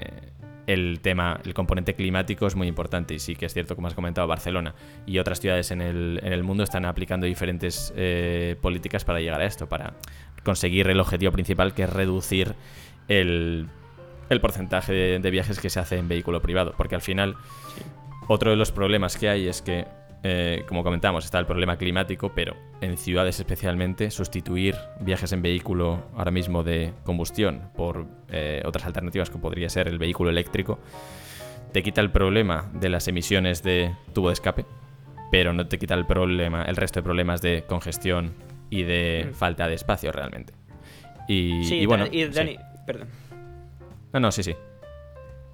el 0.66 1.02
tema, 1.04 1.40
el 1.46 1.54
componente 1.54 1.94
climático 1.94 2.48
es 2.48 2.56
muy 2.56 2.68
importante. 2.68 3.14
Y 3.14 3.20
sí 3.20 3.36
que 3.36 3.46
es 3.46 3.54
cierto, 3.54 3.76
como 3.76 3.88
has 3.88 3.94
comentado, 3.94 4.28
Barcelona 4.28 4.74
y 5.06 5.20
otras 5.20 5.40
ciudades 5.40 5.70
en 5.70 5.82
el, 5.82 6.20
en 6.24 6.34
el 6.34 6.42
mundo 6.42 6.64
están 6.64 6.84
aplicando 6.84 7.28
diferentes 7.28 7.94
eh, 7.96 8.56
políticas 8.60 9.06
para 9.06 9.20
llegar 9.20 9.40
a 9.40 9.46
esto, 9.46 9.70
para 9.70 9.94
conseguir 10.44 10.88
el 10.88 11.00
objetivo 11.00 11.32
principal, 11.32 11.76
que 11.76 11.84
es 11.84 11.90
reducir 11.92 12.56
el, 13.08 13.68
el 14.30 14.42
porcentaje 14.42 15.20
de, 15.20 15.30
viajes 15.30 15.60
que 15.60 15.70
se 15.70 15.80
hace 15.80 15.98
en 16.00 16.08
vehículo 16.08 16.42
privado. 16.42 16.74
Porque 16.76 16.96
al 16.96 17.02
final, 17.02 17.36
otro 18.30 18.50
de 18.50 18.58
los 18.58 18.72
problemas 18.72 19.16
que 19.16 19.30
hay 19.30 19.48
es 19.48 19.62
que 19.62 19.86
eh, 20.24 20.64
como 20.68 20.84
comentamos, 20.84 21.26
está 21.26 21.40
el 21.40 21.48
problema 21.48 21.78
climático, 21.78 22.32
pero 22.34 22.56
en 22.80 22.98
ciudades 22.98 23.40
especialmente, 23.40 24.12
sustituir 24.12 24.76
viajes 25.00 25.32
en 25.32 25.42
vehículo 25.42 26.04
ahora 26.16 26.32
mismo 26.32 26.64
de 26.64 26.94
combustión 27.04 27.72
por 27.76 28.06
eh, 28.30 28.62
otras 28.66 28.86
alternativas 28.86 29.30
como 29.32 29.42
podría 29.42 29.70
ser 29.70 29.88
el 29.88 29.98
vehículo 29.98 30.30
eléctrico, 30.30 30.80
te 31.72 31.82
quita 31.82 32.02
el 32.02 32.12
problema 32.12 32.70
de 32.74 32.90
las 32.90 33.08
emisiones 33.08 33.64
de 33.64 33.96
tubo 34.14 34.28
de 34.28 34.34
escape, 34.34 34.66
pero 35.32 35.54
no 35.54 35.68
te 35.68 35.80
quita 35.80 35.96
el 35.96 36.06
problema, 36.06 36.66
el 36.66 36.76
resto 36.76 37.00
de 37.00 37.04
problemas 37.04 37.42
de 37.42 37.64
congestión 37.68 38.34
y 38.70 38.84
de 38.84 39.30
mm. 39.30 39.34
falta 39.34 39.68
de 39.68 39.76
espacio 39.76 40.12
realmente. 40.12 40.54
Y, 41.28 41.86
bueno. 41.86 42.06
Y 42.12 42.26
Dani, 42.26 42.58
perdón. 42.86 43.08
No, 44.14 44.20
no, 44.20 44.32
sí, 44.32 44.44
sí. 44.44 44.54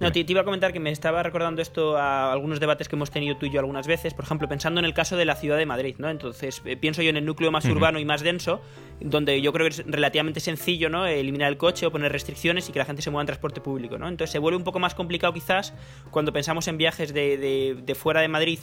No, 0.00 0.12
te, 0.12 0.24
iba 0.26 0.42
a 0.42 0.44
comentar 0.44 0.72
que 0.72 0.78
me 0.78 0.90
estaba 0.90 1.22
recordando 1.22 1.60
esto 1.60 1.96
a 1.96 2.32
algunos 2.32 2.60
debates 2.60 2.88
que 2.88 2.94
hemos 2.94 3.10
tenido 3.10 3.36
tú 3.36 3.46
y 3.46 3.50
yo 3.50 3.58
algunas 3.58 3.86
veces, 3.86 4.14
por 4.14 4.24
ejemplo, 4.24 4.48
pensando 4.48 4.78
en 4.78 4.84
el 4.84 4.94
caso 4.94 5.16
de 5.16 5.24
la 5.24 5.34
ciudad 5.34 5.56
de 5.56 5.66
Madrid, 5.66 5.96
¿no? 5.98 6.08
Entonces, 6.08 6.62
eh, 6.64 6.76
pienso 6.76 7.02
yo 7.02 7.10
en 7.10 7.16
el 7.16 7.24
núcleo 7.24 7.50
más 7.50 7.64
urbano 7.64 7.98
y 7.98 8.04
más 8.04 8.22
denso, 8.22 8.60
donde 9.00 9.40
yo 9.42 9.52
creo 9.52 9.66
que 9.66 9.70
es 9.70 9.86
relativamente 9.86 10.38
sencillo, 10.38 10.88
¿no? 10.88 11.06
Eliminar 11.06 11.48
el 11.48 11.56
coche 11.56 11.86
o 11.86 11.90
poner 11.90 12.12
restricciones 12.12 12.68
y 12.68 12.72
que 12.72 12.78
la 12.78 12.84
gente 12.84 13.02
se 13.02 13.10
mueva 13.10 13.22
en 13.22 13.26
transporte 13.26 13.60
público, 13.60 13.98
¿no? 13.98 14.08
Entonces 14.08 14.30
se 14.30 14.38
vuelve 14.38 14.56
un 14.56 14.64
poco 14.64 14.78
más 14.78 14.94
complicado 14.94 15.32
quizás 15.32 15.74
cuando 16.10 16.32
pensamos 16.32 16.68
en 16.68 16.78
viajes 16.78 17.12
de, 17.12 17.96
fuera 17.96 18.20
de 18.20 18.28
Madrid 18.28 18.60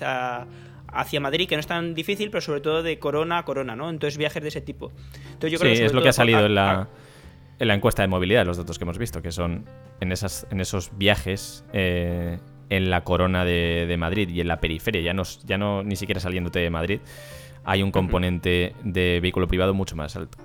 hacia 0.88 1.20
Madrid, 1.20 1.50
que 1.50 1.56
no 1.56 1.60
es 1.60 1.68
tan 1.68 1.94
difícil, 1.94 2.30
pero 2.30 2.42
sobre 2.42 2.62
todo 2.62 2.82
de 2.82 2.98
corona 2.98 3.40
a 3.40 3.46
corona, 3.46 3.76
¿no? 3.76 3.90
Entonces 3.90 4.18
viajes 4.18 4.42
de 4.42 4.50
ese 4.50 4.62
tipo. 4.62 4.94
Entonces, 5.34 5.52
yo 5.52 5.60
creo 5.60 5.76
sí, 5.76 5.84
es 5.84 5.94
lo 5.94 6.02
que 6.02 6.10
ha 6.10 6.14
salido 6.14 6.46
en 6.46 6.56
la 6.56 6.88
en 7.60 7.68
la 7.68 7.74
encuesta 7.74 8.02
de 8.02 8.08
movilidad, 8.08 8.46
los 8.46 8.58
datos 8.58 8.78
que 8.78 8.84
hemos 8.84 8.98
visto, 8.98 9.22
que 9.22 9.32
son 9.32 9.66
en, 10.00 10.12
esas, 10.12 10.48
en 10.52 10.60
esos 10.60 10.92
viajes 10.98 11.66
eh, 11.74 12.40
en 12.70 12.90
la 12.90 13.04
corona 13.04 13.46
de, 13.46 13.96
Madrid 13.98 14.30
y 14.30 14.42
en 14.42 14.48
la 14.48 14.60
periferia, 14.60 15.02
ya 15.02 15.14
no, 15.14 15.24
ya 15.46 15.58
no 15.58 15.84
ni 15.84 15.96
siquiera 15.96 16.20
saliéndote 16.20 16.60
de 16.60 16.70
Madrid, 16.70 17.00
hay 17.64 17.82
un 17.84 17.92
componente 17.92 18.76
de 18.84 19.20
vehículo 19.22 19.48
privado 19.48 19.74
mucho 19.74 19.96
más 19.96 20.16
alto. 20.16 20.38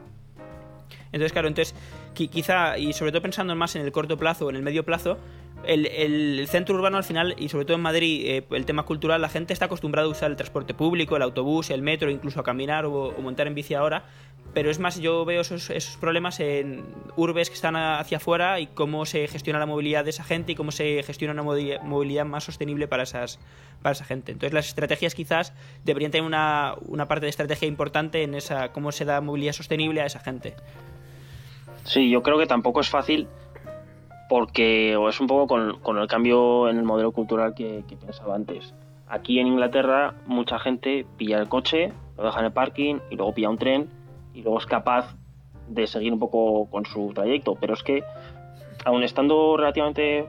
Entonces, 1.12 1.32
claro, 1.32 1.48
entonces 1.48 1.74
quizá, 2.14 2.78
y 2.78 2.92
sobre 2.92 3.10
todo 3.10 3.22
pensando 3.22 3.54
más 3.56 3.74
en 3.76 3.82
el 3.82 3.92
corto 3.92 4.16
plazo 4.16 4.46
o 4.46 4.50
en 4.50 4.56
el 4.56 4.62
medio 4.62 4.84
plazo, 4.84 5.18
el, 5.64 6.46
centro 6.48 6.74
urbano 6.74 6.96
al 6.96 7.04
final, 7.04 7.34
y 7.38 7.48
sobre 7.48 7.64
todo 7.64 7.76
en 7.76 7.82
Madrid, 7.82 8.22
eh, 8.26 8.44
el 8.50 8.66
tema 8.66 8.84
cultural, 8.84 9.20
la 9.20 9.28
gente 9.28 9.52
está 9.52 9.66
acostumbrada 9.66 10.06
a 10.06 10.10
usar 10.10 10.30
el 10.30 10.36
transporte 10.36 10.74
público, 10.74 11.16
el 11.16 11.22
autobús, 11.22 11.70
el 11.70 11.82
metro, 11.82 12.10
incluso 12.10 12.40
a 12.40 12.42
caminar 12.42 12.86
o, 12.86 13.14
montar 13.20 13.46
en 13.46 13.54
bici 13.54 13.74
ahora. 13.74 14.04
Pero 14.52 14.70
es 14.70 14.80
más, 14.80 14.98
yo 14.98 15.24
veo 15.24 15.42
esos, 15.42 15.96
problemas 16.00 16.40
en 16.40 16.84
urbes 17.14 17.50
que 17.50 17.54
están 17.54 17.76
hacia 17.76 18.16
afuera 18.16 18.58
y 18.58 18.66
cómo 18.66 19.06
se 19.06 19.28
gestiona 19.28 19.60
la 19.60 19.66
movilidad 19.66 20.02
de 20.02 20.10
esa 20.10 20.24
gente 20.24 20.52
y 20.52 20.54
cómo 20.56 20.72
se 20.72 21.04
gestiona 21.04 21.32
una 21.32 21.42
movilidad 21.42 22.24
más 22.24 22.44
sostenible 22.44 22.88
para, 22.88 23.04
esas, 23.04 23.38
para 23.80 23.92
esa 23.92 24.04
gente. 24.04 24.32
Entonces 24.32 24.52
las 24.52 24.66
estrategias 24.66 25.14
quizás 25.14 25.52
deberían 25.84 26.10
tener 26.10 26.26
una, 26.26 26.74
una 26.86 27.06
parte 27.06 27.26
de 27.26 27.30
estrategia 27.30 27.68
importante 27.68 28.24
en 28.24 28.34
esa 28.34 28.72
cómo 28.72 28.90
se 28.90 29.04
da 29.04 29.20
movilidad 29.20 29.52
sostenible 29.52 30.00
a 30.00 30.06
esa 30.06 30.18
gente. 30.18 30.56
Sí, 31.84 32.10
yo 32.10 32.22
creo 32.24 32.38
que 32.38 32.46
tampoco 32.46 32.80
es 32.80 32.88
fácil 32.88 33.28
porque 34.30 34.94
o 34.96 35.08
es 35.08 35.20
un 35.20 35.26
poco 35.26 35.48
con, 35.82 35.98
el 35.98 36.06
cambio 36.06 36.68
en 36.68 36.78
el 36.78 36.84
modelo 36.84 37.10
cultural 37.10 37.52
que, 37.52 37.82
pensaba 38.00 38.36
antes. 38.36 38.72
Aquí 39.08 39.40
en 39.40 39.48
Inglaterra 39.48 40.14
mucha 40.24 40.60
gente 40.60 41.04
pilla 41.16 41.38
el 41.40 41.48
coche, 41.48 41.92
lo 42.16 42.22
deja 42.22 42.38
en 42.38 42.46
el 42.46 42.52
parking 42.52 43.00
y 43.10 43.16
luego 43.16 43.34
pilla 43.34 43.50
un 43.50 43.58
tren 43.58 43.88
y 44.32 44.42
luego 44.42 44.58
es 44.58 44.66
capaz 44.66 45.16
de 45.66 45.88
seguir 45.88 46.12
un 46.12 46.20
poco 46.20 46.70
con 46.70 46.86
su 46.86 47.10
trayecto. 47.12 47.56
Pero 47.56 47.74
es 47.74 47.82
que, 47.82 48.04
aun 48.84 49.02
estando 49.02 49.56
relativamente, 49.56 50.28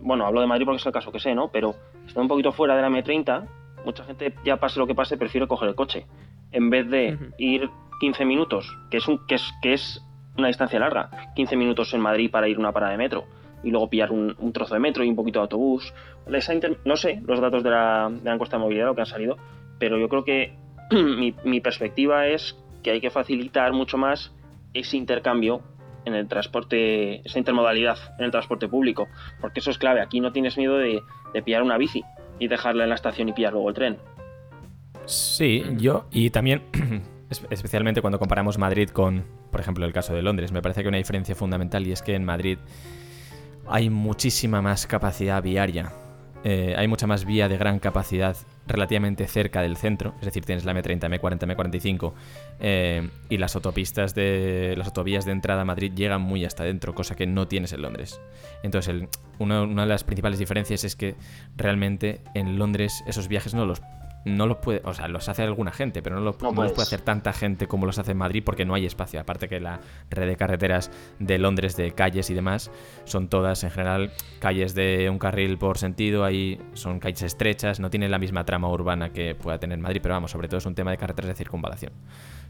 bueno, 0.00 0.24
hablo 0.24 0.40
de 0.40 0.46
Madrid 0.46 0.64
porque 0.64 0.80
es 0.80 0.86
el 0.86 0.92
caso 0.92 1.12
que 1.12 1.20
sé, 1.20 1.34
¿no? 1.34 1.48
Pero 1.48 1.74
estando 2.06 2.22
un 2.22 2.28
poquito 2.28 2.52
fuera 2.52 2.74
de 2.74 2.80
la 2.80 2.88
M30, 2.88 3.46
mucha 3.84 4.04
gente, 4.04 4.32
ya 4.46 4.56
pase 4.56 4.78
lo 4.78 4.86
que 4.86 4.94
pase, 4.94 5.18
prefiere 5.18 5.46
coger 5.46 5.68
el 5.68 5.74
coche. 5.74 6.06
En 6.52 6.70
vez 6.70 6.88
de 6.88 7.18
ir 7.36 7.68
15 8.00 8.24
minutos, 8.24 8.74
que 8.90 8.96
es, 8.96 9.06
un, 9.08 9.26
que 9.26 9.34
es, 9.34 9.52
que 9.60 9.74
es 9.74 10.02
una 10.38 10.46
distancia 10.48 10.80
larga, 10.80 11.10
15 11.36 11.54
minutos 11.56 11.92
en 11.92 12.00
Madrid 12.00 12.30
para 12.30 12.48
ir 12.48 12.58
una 12.58 12.72
parada 12.72 12.92
de 12.92 12.98
metro 12.98 13.26
y 13.62 13.70
luego 13.70 13.88
pillar 13.88 14.10
un, 14.10 14.52
trozo 14.52 14.74
de 14.74 14.80
metro 14.80 15.04
y 15.04 15.08
un 15.08 15.16
poquito 15.16 15.38
de 15.38 15.44
autobús. 15.44 15.92
no 16.84 16.96
sé 16.96 17.22
los 17.26 17.40
datos 17.40 17.62
de 17.62 17.70
la, 17.70 18.10
de 18.10 18.24
la, 18.24 18.34
encuesta 18.34 18.56
de 18.56 18.62
movilidad, 18.62 18.86
lo 18.86 18.94
que 18.94 19.02
han 19.02 19.06
salido, 19.06 19.36
pero 19.78 19.98
yo 19.98 20.08
creo 20.08 20.24
que 20.24 20.54
mi, 21.44 21.60
perspectiva 21.60 22.26
es 22.26 22.56
que 22.82 22.90
hay 22.90 23.00
que 23.00 23.10
facilitar 23.10 23.72
mucho 23.72 23.98
más 23.98 24.32
ese 24.74 24.96
intercambio 24.96 25.62
en 26.04 26.14
el 26.14 26.26
transporte, 26.26 27.26
esa 27.26 27.38
intermodalidad 27.38 27.98
en 28.18 28.24
el 28.24 28.30
transporte 28.30 28.66
público, 28.66 29.06
porque 29.40 29.60
eso 29.60 29.70
es 29.70 29.78
clave. 29.78 30.00
Aquí 30.00 30.20
no 30.20 30.32
tienes 30.32 30.56
miedo 30.56 30.76
de, 30.78 31.00
de 31.32 31.42
pillar 31.42 31.62
una 31.62 31.78
bici 31.78 32.02
y 32.38 32.48
dejarla 32.48 32.84
en 32.84 32.88
la 32.88 32.96
estación 32.96 33.28
y 33.28 33.32
pillar 33.32 33.52
luego 33.52 33.68
el 33.68 33.74
tren. 33.74 33.98
Sí, 35.04 35.62
yo 35.76 36.06
y 36.10 36.30
también 36.30 36.62
especialmente 37.50 38.00
cuando 38.00 38.18
comparamos 38.18 38.58
Madrid 38.58 38.90
con, 38.90 39.24
por 39.50 39.60
ejemplo, 39.60 39.86
el 39.86 39.92
caso 39.92 40.14
de 40.14 40.22
Londres, 40.22 40.52
me 40.52 40.62
parece 40.62 40.82
que 40.82 40.88
una 40.88 40.98
diferencia 40.98 41.34
fundamental 41.34 41.86
y 41.86 41.92
es 41.92 42.02
que 42.02 42.14
en 42.14 42.24
Madrid 42.24 42.58
hay 43.72 43.88
muchísima 43.88 44.60
más 44.60 44.86
capacidad 44.86 45.42
viaria. 45.42 45.92
Eh, 46.44 46.74
hay 46.76 46.88
mucha 46.88 47.06
más 47.06 47.24
vía 47.24 47.48
de 47.48 47.56
gran 47.56 47.78
capacidad 47.78 48.36
relativamente 48.66 49.26
cerca 49.28 49.62
del 49.62 49.76
centro, 49.76 50.14
es 50.18 50.26
decir, 50.26 50.44
tienes 50.44 50.64
la 50.64 50.74
M30, 50.74 51.08
M40, 51.08 51.56
M45 51.56 53.10
y 53.30 53.36
las 53.38 53.56
autopistas 53.56 54.14
de 54.14 54.74
las 54.76 54.88
autovías 54.88 55.24
de 55.24 55.32
entrada 55.32 55.62
a 55.62 55.64
Madrid 55.64 55.92
llegan 55.94 56.20
muy 56.20 56.44
hasta 56.44 56.64
dentro, 56.64 56.94
cosa 56.94 57.14
que 57.14 57.26
no 57.26 57.48
tienes 57.48 57.72
en 57.72 57.82
Londres. 57.82 58.20
Entonces, 58.62 59.08
una 59.38 59.66
de 59.66 59.88
las 59.88 60.04
principales 60.04 60.38
diferencias 60.38 60.84
es 60.84 60.94
que 60.94 61.14
realmente 61.56 62.20
en 62.34 62.58
Londres 62.58 63.02
esos 63.06 63.28
viajes 63.28 63.54
no 63.54 63.64
los 63.64 63.80
no 64.24 64.46
los 64.46 64.58
puede, 64.58 64.82
o 64.84 64.94
sea, 64.94 65.08
los 65.08 65.28
hace 65.28 65.42
alguna 65.42 65.72
gente, 65.72 66.02
pero 66.02 66.16
no, 66.16 66.22
los 66.22 66.36
puede 66.36 66.82
hacer 66.82 67.00
tanta 67.00 67.32
gente 67.32 67.66
como 67.66 67.86
los 67.86 67.98
hace 67.98 68.12
en 68.12 68.18
Madrid 68.18 68.42
porque 68.44 68.64
no 68.64 68.74
hay 68.74 68.86
espacio. 68.86 69.20
Aparte 69.20 69.48
que 69.48 69.60
la 69.60 69.80
red 70.10 70.28
de 70.28 70.36
carreteras 70.36 70.90
de 71.18 71.38
Londres, 71.38 71.76
de 71.76 71.92
calles 71.92 72.30
y 72.30 72.34
demás, 72.34 72.70
son 73.04 73.28
todas 73.28 73.64
en 73.64 73.70
general 73.70 74.12
calles 74.38 74.74
de 74.74 75.10
un 75.10 75.18
carril 75.18 75.58
por 75.58 75.78
sentido, 75.78 76.24
ahí 76.24 76.60
son 76.74 77.00
calles 77.00 77.22
estrechas, 77.22 77.80
no 77.80 77.90
tienen 77.90 78.10
la 78.10 78.18
misma 78.18 78.44
trama 78.44 78.68
urbana 78.68 79.10
que 79.10 79.34
pueda 79.34 79.58
tener 79.58 79.78
Madrid, 79.78 80.00
pero 80.02 80.14
vamos, 80.14 80.30
sobre 80.30 80.48
todo 80.48 80.58
es 80.58 80.66
un 80.66 80.74
tema 80.74 80.90
de 80.90 80.98
carreteras 80.98 81.28
de 81.28 81.34
circunvalación. 81.34 81.92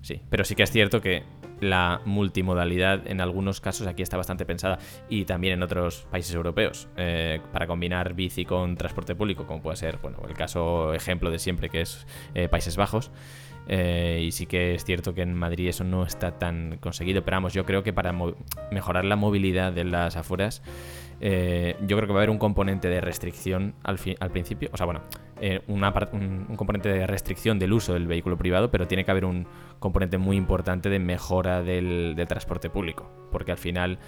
Sí. 0.03 0.21
Pero 0.29 0.45
sí 0.45 0.55
que 0.55 0.63
es 0.63 0.71
cierto 0.71 1.01
que 1.01 1.25
la 1.61 2.01
multimodalidad 2.05 3.07
en 3.07 3.21
algunos 3.21 3.61
casos 3.61 3.87
aquí 3.87 4.03
está 4.03 4.17
bastante 4.17 4.45
pensada 4.45 4.79
y 5.09 5.25
también 5.25 5.55
en 5.55 5.63
otros 5.63 6.07
países 6.11 6.35
europeos 6.35 6.89
eh, 6.97 7.41
para 7.53 7.67
combinar 7.67 8.15
bici 8.15 8.45
con 8.45 8.77
transporte 8.77 9.15
público, 9.15 9.47
como 9.47 9.63
puede 9.63 9.77
ser 9.77 9.99
bueno, 9.99 10.19
el 10.29 10.35
caso 10.35 10.93
ejemplo 10.93 11.31
de 11.31 11.39
siempre 11.39 11.69
que 11.69 11.83
es 11.83 12.07
eh, 12.35 12.49
Países 12.49 12.77
Bajos. 12.77 13.11
Eh, 13.69 14.25
y 14.27 14.33
sí 14.33 14.47
que 14.47 14.75
es 14.75 14.85
cierto 14.85 15.15
que 15.15 15.23
en 15.23 15.35
Madrid 15.35 15.69
eso 15.69 15.85
no 15.85 16.05
está 16.05 16.39
tan 16.39 16.79
conseguido, 16.79 17.23
pero 17.25 17.37
vamos, 17.37 17.55
yo 17.55 17.65
creo 17.65 17.83
que 17.83 17.93
para 17.93 18.13
mejorar 18.71 19.05
la 19.05 19.17
movilidad 19.17 19.73
de 19.73 19.85
las 19.85 20.17
afueras, 20.17 20.63
eh, 21.21 21.77
yo 21.87 21.97
creo 21.97 22.09
que 22.09 22.13
va 22.13 22.19
a 22.19 22.23
haber 22.23 22.31
un 22.31 22.39
componente 22.39 22.89
de 22.89 23.01
restricción 23.01 23.75
al, 23.85 23.99
al 24.19 24.31
principio, 24.31 24.69
o 24.73 24.77
sea, 24.77 24.87
bueno, 24.87 25.03
eh, 25.45 25.61
un, 25.67 26.55
componente 26.57 26.89
de 26.89 27.05
restricción 27.05 27.59
del 27.59 27.73
uso 27.73 27.95
del 27.95 28.07
vehículo 28.07 28.39
privado, 28.39 28.71
pero 28.71 28.87
tiene 28.87 29.05
que 29.05 29.11
haber 29.11 29.25
un 29.25 29.49
componente 29.81 30.17
muy 30.17 30.37
importante 30.37 30.89
de 30.89 31.01
mejora 31.01 31.63
del 31.63 32.15
transporte 32.29 32.71
público, 32.71 33.11
porque 33.33 33.51
al 33.51 33.59
final 33.59 33.99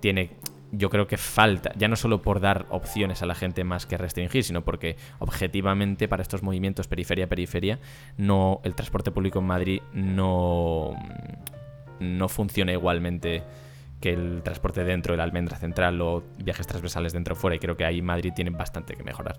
tiene 0.00 0.30
yo 0.72 0.90
creo 0.90 1.06
que 1.06 1.18
falta, 1.18 1.70
ya 1.76 1.86
no 1.86 1.94
solo 1.94 2.20
por 2.20 2.40
dar 2.40 2.66
opciones 2.70 3.22
a 3.22 3.26
la 3.26 3.36
gente 3.36 3.62
más 3.62 3.86
que 3.86 3.96
restringir, 3.96 4.42
sino 4.42 4.64
porque 4.64 4.96
objetivamente 5.20 6.08
para 6.08 6.22
estos 6.22 6.42
movimientos 6.42 6.88
periferia-periferia, 6.88 7.78
no, 8.16 8.60
el 8.64 8.74
transporte 8.74 9.12
público 9.12 9.38
en 9.38 9.44
Madrid 9.44 9.82
no, 9.92 10.96
no 12.00 12.28
funciona 12.28 12.72
igualmente 12.72 13.44
que 14.00 14.14
el 14.14 14.42
transporte 14.42 14.82
dentro 14.82 15.12
de 15.12 15.18
la 15.18 15.24
almendra 15.24 15.58
central 15.58 16.00
o 16.00 16.24
viajes 16.38 16.66
transversales 16.66 17.12
dentro 17.12 17.34
o 17.34 17.36
fuera, 17.36 17.54
y 17.54 17.60
creo 17.60 17.76
que 17.76 17.84
ahí 17.84 18.02
Madrid 18.02 18.32
tiene 18.34 18.50
bastante 18.50 18.96
que 18.96 19.04
mejorar. 19.04 19.36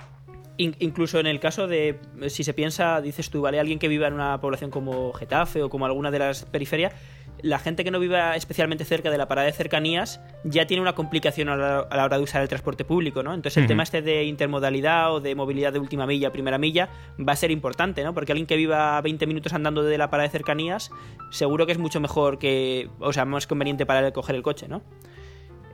Incluso 0.58 1.20
en 1.20 1.28
el 1.28 1.40
caso 1.40 1.68
de, 1.68 2.00
si 2.28 2.44
se 2.44 2.54
piensa, 2.54 3.02
dices 3.02 3.30
tú, 3.30 3.42
¿vale? 3.42 3.60
Alguien 3.60 3.80
que 3.80 3.88
viva 3.88 4.08
en 4.08 4.14
una 4.14 4.40
población 4.40 4.72
como 4.72 5.12
Getafe 5.14 5.64
o 5.64 5.70
como 5.70 5.86
alguna 5.86 6.12
de 6.12 6.20
las 6.20 6.46
periferias, 6.46 6.94
la 7.42 7.60
gente 7.60 7.84
que 7.84 7.92
no 7.92 8.00
viva 8.00 8.36
especialmente 8.36 8.86
cerca 8.86 9.10
de 9.12 9.18
la 9.18 9.28
parada 9.28 9.48
de 9.48 9.54
cercanías 9.54 10.22
ya 10.44 10.66
tiene 10.66 10.82
una 10.82 10.94
complicación 10.94 11.50
a 11.50 11.58
la, 11.58 12.06
hora 12.06 12.18
de 12.18 12.24
usar 12.24 12.42
el 12.42 12.48
transporte 12.48 12.86
público, 12.86 13.22
¿no? 13.24 13.34
Entonces 13.34 13.62
el 13.62 13.68
tema 13.68 13.84
este 13.84 14.02
de 14.02 14.24
intermodalidad 14.24 15.14
o 15.14 15.20
de 15.20 15.36
movilidad 15.36 15.74
de 15.74 15.80
última 15.80 16.06
milla, 16.06 16.32
primera 16.32 16.58
milla, 16.58 16.90
va 17.20 17.34
a 17.34 17.36
ser 17.36 17.52
importante, 17.52 18.04
¿no? 18.04 18.14
Porque 18.14 18.32
alguien 18.32 18.48
que 18.48 18.56
viva 18.56 19.02
20 19.02 19.28
minutos 19.28 19.54
andando 19.54 19.84
de 19.84 19.98
la 19.98 20.10
parada 20.10 20.28
de 20.28 20.32
cercanías, 20.32 20.92
seguro 21.32 21.66
que 21.66 21.74
es 21.74 21.80
mucho 21.80 22.00
mejor 22.00 22.40
que, 22.40 22.90
o 23.00 23.12
sea, 23.12 23.26
más 23.26 23.46
conveniente 23.46 23.86
para 23.86 24.12
coger 24.12 24.36
el 24.36 24.44
coche, 24.44 24.68
¿no? 24.68 24.82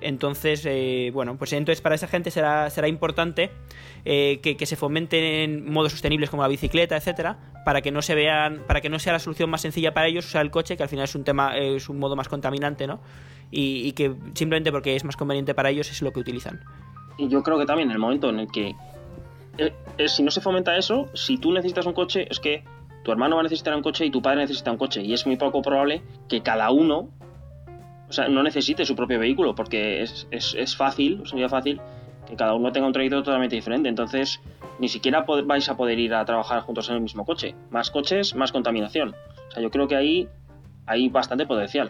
Entonces, 0.01 0.65
eh, 0.65 1.12
bueno, 1.13 1.38
pues 1.38 1.53
entonces 1.53 1.82
para 1.82 1.96
esa 1.96 2.08
gente 2.08 2.32
será, 2.32 2.70
será 2.70 2.88
importante 2.88 3.51
eh, 4.06 4.39
que, 4.41 4.65
se 4.65 4.75
fomenten 4.75 5.72
modos 5.72 5.91
sostenibles 5.91 6.29
como 6.29 6.41
la 6.41 6.48
bicicleta, 6.48 6.96
etcétera, 6.96 7.38
para 7.65 7.82
que 7.82 7.91
no 7.91 8.01
se 8.01 8.15
vean, 8.15 8.63
para 8.68 8.82
que 8.82 8.89
no 8.89 9.00
sea 9.00 9.13
la 9.13 9.20
solución 9.20 9.50
más 9.50 9.62
sencilla 9.62 9.94
para 9.94 10.08
ellos 10.08 10.25
usar 10.25 10.44
el 10.44 10.51
coche, 10.51 10.77
que 10.77 10.84
al 10.84 10.89
final 10.89 11.06
es 11.06 11.15
un 11.15 11.24
tema, 11.24 11.58
es 11.58 11.89
un 11.89 12.00
modo 12.00 12.15
más 12.15 12.27
contaminante, 12.27 12.88
¿no? 12.88 13.00
Y, 13.51 13.94
que 13.94 14.13
simplemente 14.36 14.72
porque 14.72 14.96
es 14.96 15.03
más 15.03 15.18
conveniente 15.18 15.56
para 15.56 15.72
ellos 15.72 15.89
es 15.89 16.01
lo 16.01 16.12
que 16.12 16.20
utilizan. 16.20 16.60
Y 17.18 17.27
yo 17.29 17.41
creo 17.41 17.58
que 17.58 17.65
también 17.65 17.89
en 17.89 17.94
el 17.94 18.00
momento 18.00 18.29
en 18.29 18.39
el 18.39 18.48
que 18.48 18.75
eh, 19.58 20.08
si 20.08 20.24
no 20.24 20.32
se 20.32 20.39
fomenta 20.39 20.77
eso, 20.77 21.10
si 21.13 21.38
tú 21.38 21.51
necesitas 21.51 21.86
un 21.86 21.94
coche, 21.94 22.27
es 22.29 22.39
que 22.39 22.63
tu 23.03 23.12
hermano 23.12 23.36
va 23.36 23.41
a 23.41 23.44
necesitar 23.44 23.75
un 23.75 23.82
coche 23.82 24.06
y 24.06 24.12
tu 24.12 24.22
padre 24.22 24.41
necesita 24.41 24.72
un 24.72 24.77
coche. 24.77 25.01
Y 25.01 25.13
es 25.13 25.25
muy 25.25 25.36
poco 25.36 25.62
probable 25.62 26.01
que 26.27 26.41
cada 26.41 26.70
uno 26.72 27.10
o 28.10 28.13
sea, 28.13 28.28
no 28.28 28.42
necesite 28.44 28.86
su 28.86 28.96
propio 28.96 29.20
vehículo, 29.20 29.54
porque 29.56 30.01
es, 30.01 30.28
es, 30.32 30.56
es 30.58 30.75
fácil, 30.75 31.22
sería 31.25 31.48
fácil 31.48 31.80
que 32.28 32.36
cada 32.36 32.54
uno 32.54 32.72
tenga 32.72 32.88
un 32.88 32.94
trayecto 32.94 33.24
totalmente 33.24 33.56
diferente. 33.56 33.89
Entonces, 33.89 34.39
ni 34.80 34.88
siquiera 34.88 35.25
vais 35.46 35.70
a 35.70 35.78
poder 35.78 36.00
ir 36.00 36.13
a 36.13 36.25
trabajar 36.25 36.62
juntos 36.62 36.89
en 36.89 36.96
el 36.96 37.01
mismo 37.01 37.25
coche. 37.25 37.56
Más 37.70 37.92
coches, 37.92 38.36
más 38.36 38.51
contaminación. 38.51 39.16
O 39.48 39.51
sea, 39.51 39.62
yo 39.62 39.70
creo 39.72 39.88
que 39.88 39.96
ahí 39.96 40.28
hay 40.86 41.10
bastante 41.10 41.46
potencial. 41.46 41.89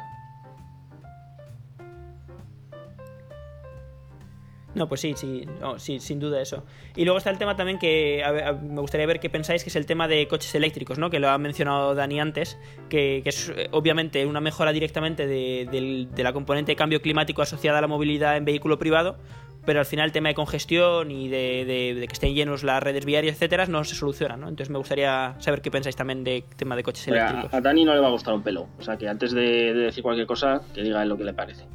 No, 4.75 4.87
pues 4.87 5.01
sí, 5.01 5.13
sí, 5.15 5.45
sí, 5.77 5.99
sin 5.99 6.19
duda 6.19 6.41
eso. 6.41 6.63
Y 6.95 7.03
luego 7.03 7.17
está 7.17 7.31
el 7.31 7.39
tema 7.39 7.55
también 7.55 7.79
que 7.79 8.23
me 8.61 8.81
gustaría 8.81 9.07
ver 9.07 9.19
qué 9.19 9.29
pensáis, 9.29 9.63
que 9.63 9.69
es 9.69 9.75
el 9.75 9.85
tema 9.85 10.07
de 10.07 10.27
coches 10.27 10.53
eléctricos, 10.53 10.99
¿no? 10.99 11.09
Que 11.09 11.19
lo 11.19 11.29
ha 11.29 11.37
mencionado 11.37 11.95
Dani 11.95 12.19
antes, 12.19 12.57
que, 12.87 13.23
es 13.25 13.49
eh, 13.55 13.67
obviamente 13.71 14.25
una 14.25 14.41
mejora 14.41 14.71
directamente 14.71 15.25
de, 15.25 16.07
la 16.17 16.33
componente 16.33 16.73
de 16.73 16.75
cambio 16.75 17.01
climático 17.01 17.41
asociada 17.41 17.79
a 17.79 17.81
la 17.81 17.87
movilidad 17.87 18.37
en 18.37 18.45
vehículo 18.45 18.77
privado, 18.77 19.17
pero 19.65 19.79
al 19.79 19.87
final 19.87 20.05
el 20.05 20.11
tema 20.11 20.29
de 20.29 20.35
congestión 20.35 21.09
y 21.09 21.29
de, 21.29 22.05
que 22.07 22.13
estén 22.13 22.35
llenos 22.35 22.63
las 22.63 22.81
redes 22.81 23.05
viarias, 23.05 23.35
etcétera, 23.35 23.65
no 23.65 23.83
se 23.83 23.95
soluciona, 23.95 24.37
¿no? 24.37 24.49
Entonces 24.49 24.69
me 24.69 24.77
gustaría 24.77 25.35
saber 25.39 25.61
qué 25.61 25.71
pensáis 25.71 25.95
también 25.95 26.23
del 26.23 26.43
tema 26.43 26.75
de 26.75 26.83
coches 26.83 27.07
eléctricos. 27.07 27.51
A, 27.51 27.59
Dani 27.59 27.85
no 27.85 27.93
le 27.95 28.01
va 28.01 28.07
a 28.07 28.11
gustar 28.11 28.35
un 28.35 28.43
pelo, 28.43 28.67
o 28.77 28.83
sea 28.83 28.97
que 28.97 29.07
antes 29.09 29.31
de, 29.31 29.73
decir 29.73 30.03
cualquier 30.03 30.27
cosa, 30.27 30.61
que 30.75 30.83
diga 30.83 31.03
lo 31.05 31.17
que 31.17 31.23
le 31.23 31.33
parece. 31.33 31.65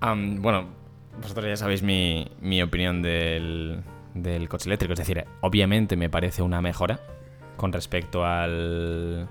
bueno, 0.00 0.81
vosotros 1.20 1.46
ya 1.46 1.56
sabéis 1.56 1.82
mi, 1.82 2.62
opinión 2.62 3.02
del, 3.02 3.82
coche 4.48 4.68
eléctrico. 4.68 4.94
Es 4.94 4.98
decir, 4.98 5.24
obviamente 5.40 5.96
me 5.96 6.08
parece 6.08 6.42
una 6.42 6.60
mejora 6.60 7.00
con 7.56 7.72
respecto 7.72 8.24
al, 8.24 9.28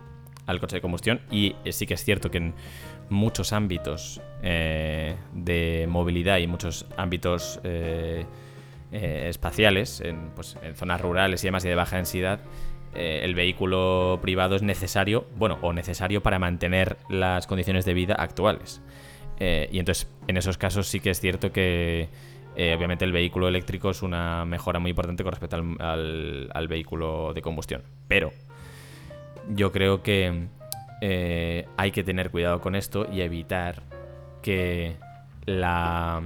coche 0.60 0.78
de 0.78 0.82
combustión. 0.82 1.22
Y 1.32 1.56
sí 1.72 1.86
que 1.86 1.96
es 1.96 2.04
cierto 2.04 2.30
que 2.30 2.38
en 2.38 2.54
muchos 3.10 3.54
ámbitos 3.54 4.22
eh, 4.42 5.16
de 5.34 5.86
movilidad 5.90 6.38
y 6.38 6.48
muchos 6.48 6.86
ámbitos 6.98 7.60
eh, 7.64 8.26
eh, 8.92 9.26
espaciales, 9.28 10.04
pues, 10.36 10.58
en, 10.62 10.76
zonas 10.76 11.02
rurales 11.02 11.44
y 11.44 11.48
demás 11.48 11.66
y 11.66 11.70
de 11.70 11.76
baja 11.76 11.98
densidad, 11.98 12.40
el 12.94 13.36
vehículo 13.36 14.20
privado 14.22 14.58
es 14.58 14.64
necesario, 14.64 15.26
bueno, 15.38 15.58
o 15.62 15.72
necesario 15.72 16.22
para 16.22 16.40
mantener 16.40 16.98
las 17.10 17.48
condiciones 17.48 17.86
de 17.86 17.94
vida 17.94 18.16
actuales. 18.16 18.82
Eh, 19.44 19.68
y 19.72 19.80
entonces, 19.80 20.08
en 20.28 20.38
esos 20.38 20.60
casos 20.60 20.86
sí 20.88 21.00
que 21.00 21.10
es 21.10 21.20
cierto 21.20 21.52
que 21.52 22.10
eh, 22.56 22.76
obviamente 22.78 23.06
el 23.06 23.12
vehículo 23.12 23.48
eléctrico 23.48 23.90
es 23.90 24.04
una 24.04 24.46
mejora 24.46 24.78
muy 24.78 24.92
importante 24.92 25.24
con 25.24 25.32
respecto 25.32 25.56
al, 25.80 26.68
vehículo 26.70 27.34
de 27.34 27.42
combustión. 27.42 27.82
Pero 28.08 28.32
yo 29.50 29.72
creo 29.72 30.04
que 30.04 30.46
eh, 31.02 31.66
hay 31.76 31.90
que 31.90 32.04
tener 32.04 32.30
cuidado 32.30 32.62
con 32.62 32.76
esto 32.76 33.08
y 33.12 33.22
evitar 33.22 33.82
que 34.44 34.98
la... 35.48 36.22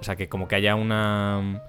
O 0.00 0.04
sea, 0.04 0.14
que 0.14 0.28
como 0.28 0.46
que 0.46 0.54
haya 0.54 0.76
una 0.76 1.62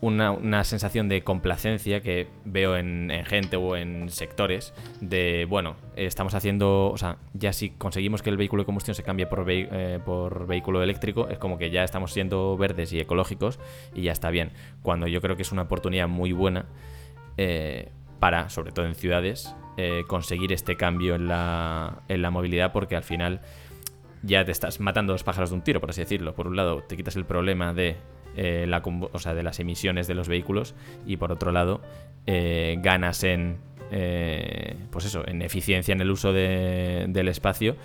una, 0.00 0.64
sensación 0.64 1.08
de 1.08 1.22
complacencia 1.22 2.00
que 2.00 2.28
veo 2.44 2.76
en, 2.76 3.10
gente 3.26 3.56
o 3.56 3.76
en 3.76 4.08
sectores 4.08 4.72
de, 5.00 5.46
bueno, 5.48 5.76
estamos 5.96 6.34
haciendo, 6.34 6.90
o 6.90 6.96
sea, 6.96 7.18
ya 7.34 7.52
si 7.52 7.70
conseguimos 7.70 8.22
que 8.22 8.30
el 8.30 8.36
vehículo 8.36 8.62
de 8.62 8.66
combustión 8.66 8.94
se 8.94 9.02
cambie 9.02 9.26
por, 9.26 9.44
eh, 9.48 10.00
por 10.04 10.46
vehículo 10.46 10.82
eléctrico, 10.82 11.28
es 11.28 11.38
como 11.38 11.58
que 11.58 11.70
ya 11.70 11.84
estamos 11.84 12.12
siendo 12.12 12.56
verdes 12.56 12.92
y 12.92 13.00
ecológicos 13.00 13.58
y 13.94 14.02
ya 14.02 14.12
está 14.12 14.30
bien. 14.30 14.52
Cuando 14.82 15.06
yo 15.06 15.20
creo 15.20 15.36
que 15.36 15.42
es 15.42 15.52
una 15.52 15.62
oportunidad 15.62 16.08
muy 16.08 16.32
buena 16.32 16.66
eh, 17.36 17.90
para, 18.18 18.48
sobre 18.48 18.72
todo 18.72 18.86
en 18.86 18.94
ciudades, 18.94 19.54
eh, 19.76 20.04
conseguir 20.06 20.52
este 20.52 20.76
cambio 20.76 21.14
en 21.14 21.28
la, 21.28 22.02
en 22.08 22.22
la 22.22 22.30
movilidad 22.30 22.72
porque 22.72 22.96
al 22.96 23.02
final 23.02 23.40
ya 24.22 24.44
te 24.44 24.52
estás 24.52 24.80
matando 24.80 25.12
dos 25.12 25.24
pájaros 25.24 25.50
de 25.50 25.56
un 25.56 25.62
tiro, 25.62 25.80
por 25.80 25.90
así 25.90 26.00
decirlo. 26.00 26.34
Por 26.34 26.46
un 26.46 26.56
lado, 26.56 26.82
te 26.82 26.96
quitas 26.96 27.16
el 27.16 27.24
problema 27.24 27.72
de 27.72 27.96
eh, 28.36 28.66
la, 28.66 28.80
de 28.80 29.42
las 29.42 29.60
emisiones 29.60 30.06
de 30.06 30.14
los 30.14 30.28
vehículos. 30.28 30.74
Y 31.06 31.16
por 31.16 31.32
otro 31.32 31.52
lado 31.52 31.80
eh, 32.26 32.76
ganas 32.80 33.24
en 33.24 33.58
eh, 33.90 34.76
pues 34.90 35.04
eso 35.04 35.26
en 35.26 35.42
eficiencia 35.42 35.92
en 35.92 36.00
el 36.00 36.10
uso 36.10 36.32
del 36.32 37.28
espacio 37.28 37.76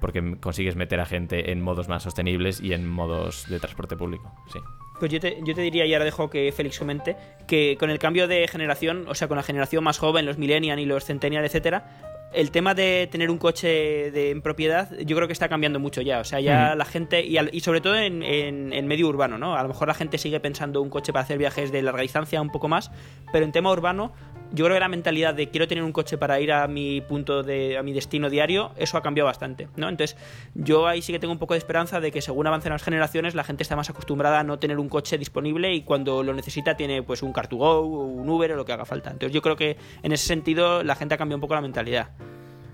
porque 0.00 0.36
consigues 0.40 0.74
meter 0.74 0.98
a 0.98 1.06
gente 1.06 1.52
en 1.52 1.60
modos 1.60 1.88
más 1.88 2.02
sostenibles 2.02 2.60
y 2.60 2.72
en 2.72 2.88
modos 2.88 3.46
de 3.48 3.60
transporte 3.60 3.96
público 3.96 4.34
sí. 4.52 4.58
Pues 4.98 5.10
yo 5.10 5.18
te, 5.18 5.38
yo 5.44 5.52
te 5.52 5.62
diría, 5.62 5.84
y 5.84 5.92
ahora 5.94 6.04
dejo 6.04 6.30
que 6.30 6.52
Félix 6.52 6.78
comente, 6.78 7.16
que 7.48 7.76
con 7.76 7.90
el 7.90 7.98
cambio 7.98 8.28
de 8.28 8.46
generación, 8.46 9.06
o 9.08 9.16
sea, 9.16 9.26
con 9.26 9.36
la 9.36 9.42
generación 9.42 9.82
más 9.82 9.98
joven, 9.98 10.26
los 10.26 10.38
millennials 10.38 10.80
y 10.80 10.84
los 10.84 11.04
centennials, 11.04 11.46
etcétera, 11.46 12.11
el 12.32 12.50
tema 12.50 12.74
de 12.74 13.08
tener 13.10 13.30
un 13.30 13.38
coche 13.38 14.10
de, 14.10 14.30
en 14.30 14.42
propiedad, 14.42 14.90
yo 14.98 15.16
creo 15.16 15.26
que 15.26 15.32
está 15.32 15.48
cambiando 15.48 15.78
mucho 15.78 16.00
ya. 16.00 16.20
O 16.20 16.24
sea, 16.24 16.40
ya 16.40 16.74
la 16.74 16.84
gente, 16.84 17.24
y, 17.24 17.36
y, 17.52 17.60
sobre 17.60 17.80
todo 17.80 17.96
en, 17.96 18.22
en, 18.22 18.86
medio 18.86 19.08
urbano, 19.08 19.38
¿no? 19.38 19.56
A 19.56 19.62
lo 19.62 19.68
mejor 19.68 19.88
la 19.88 19.94
gente 19.94 20.18
sigue 20.18 20.40
pensando 20.40 20.82
un 20.82 20.90
coche 20.90 21.12
para 21.12 21.24
hacer 21.24 21.38
viajes 21.38 21.72
de 21.72 21.82
larga 21.82 22.02
distancia 22.02 22.40
un 22.40 22.50
poco 22.50 22.68
más, 22.68 22.90
pero 23.32 23.44
en 23.44 23.52
tema 23.52 23.70
urbano, 23.70 24.12
yo 24.52 24.64
creo 24.64 24.76
que 24.76 24.80
la 24.80 24.88
mentalidad 24.88 25.34
de 25.34 25.48
quiero 25.48 25.66
tener 25.66 25.82
un 25.82 25.92
coche 25.92 26.18
para 26.18 26.40
ir 26.40 26.52
a 26.52 26.66
mi 26.68 27.00
punto 27.00 27.42
de, 27.42 27.78
a 27.78 27.82
mi 27.82 27.92
destino 27.92 28.28
diario, 28.30 28.72
eso 28.76 28.98
ha 28.98 29.02
cambiado 29.02 29.26
bastante, 29.26 29.68
¿no? 29.76 29.88
Entonces, 29.88 30.16
yo 30.54 30.86
ahí 30.86 31.02
sí 31.02 31.12
que 31.12 31.18
tengo 31.18 31.32
un 31.32 31.38
poco 31.38 31.54
de 31.54 31.58
esperanza 31.58 32.00
de 32.00 32.12
que 32.12 32.20
según 32.20 32.46
avancen 32.46 32.72
las 32.72 32.82
generaciones, 32.82 33.34
la 33.34 33.44
gente 33.44 33.62
está 33.62 33.76
más 33.76 33.90
acostumbrada 33.90 34.40
a 34.40 34.44
no 34.44 34.58
tener 34.58 34.78
un 34.78 34.88
coche 34.88 35.18
disponible 35.18 35.72
y 35.74 35.82
cuando 35.82 36.22
lo 36.22 36.34
necesita 36.34 36.76
tiene 36.76 37.02
pues 37.02 37.22
un 37.22 37.32
Car2Go, 37.32 37.84
un 37.84 38.28
Uber 38.28 38.52
o 38.52 38.56
lo 38.56 38.64
que 38.64 38.72
haga 38.72 38.84
falta. 38.84 39.10
Entonces, 39.10 39.34
yo 39.34 39.42
creo 39.42 39.56
que 39.56 39.76
en 40.02 40.12
ese 40.12 40.26
sentido 40.26 40.82
la 40.82 40.94
gente 40.94 41.14
ha 41.14 41.18
cambiado 41.18 41.38
un 41.38 41.42
poco 41.42 41.54
la 41.54 41.60
mentalidad. 41.60 42.08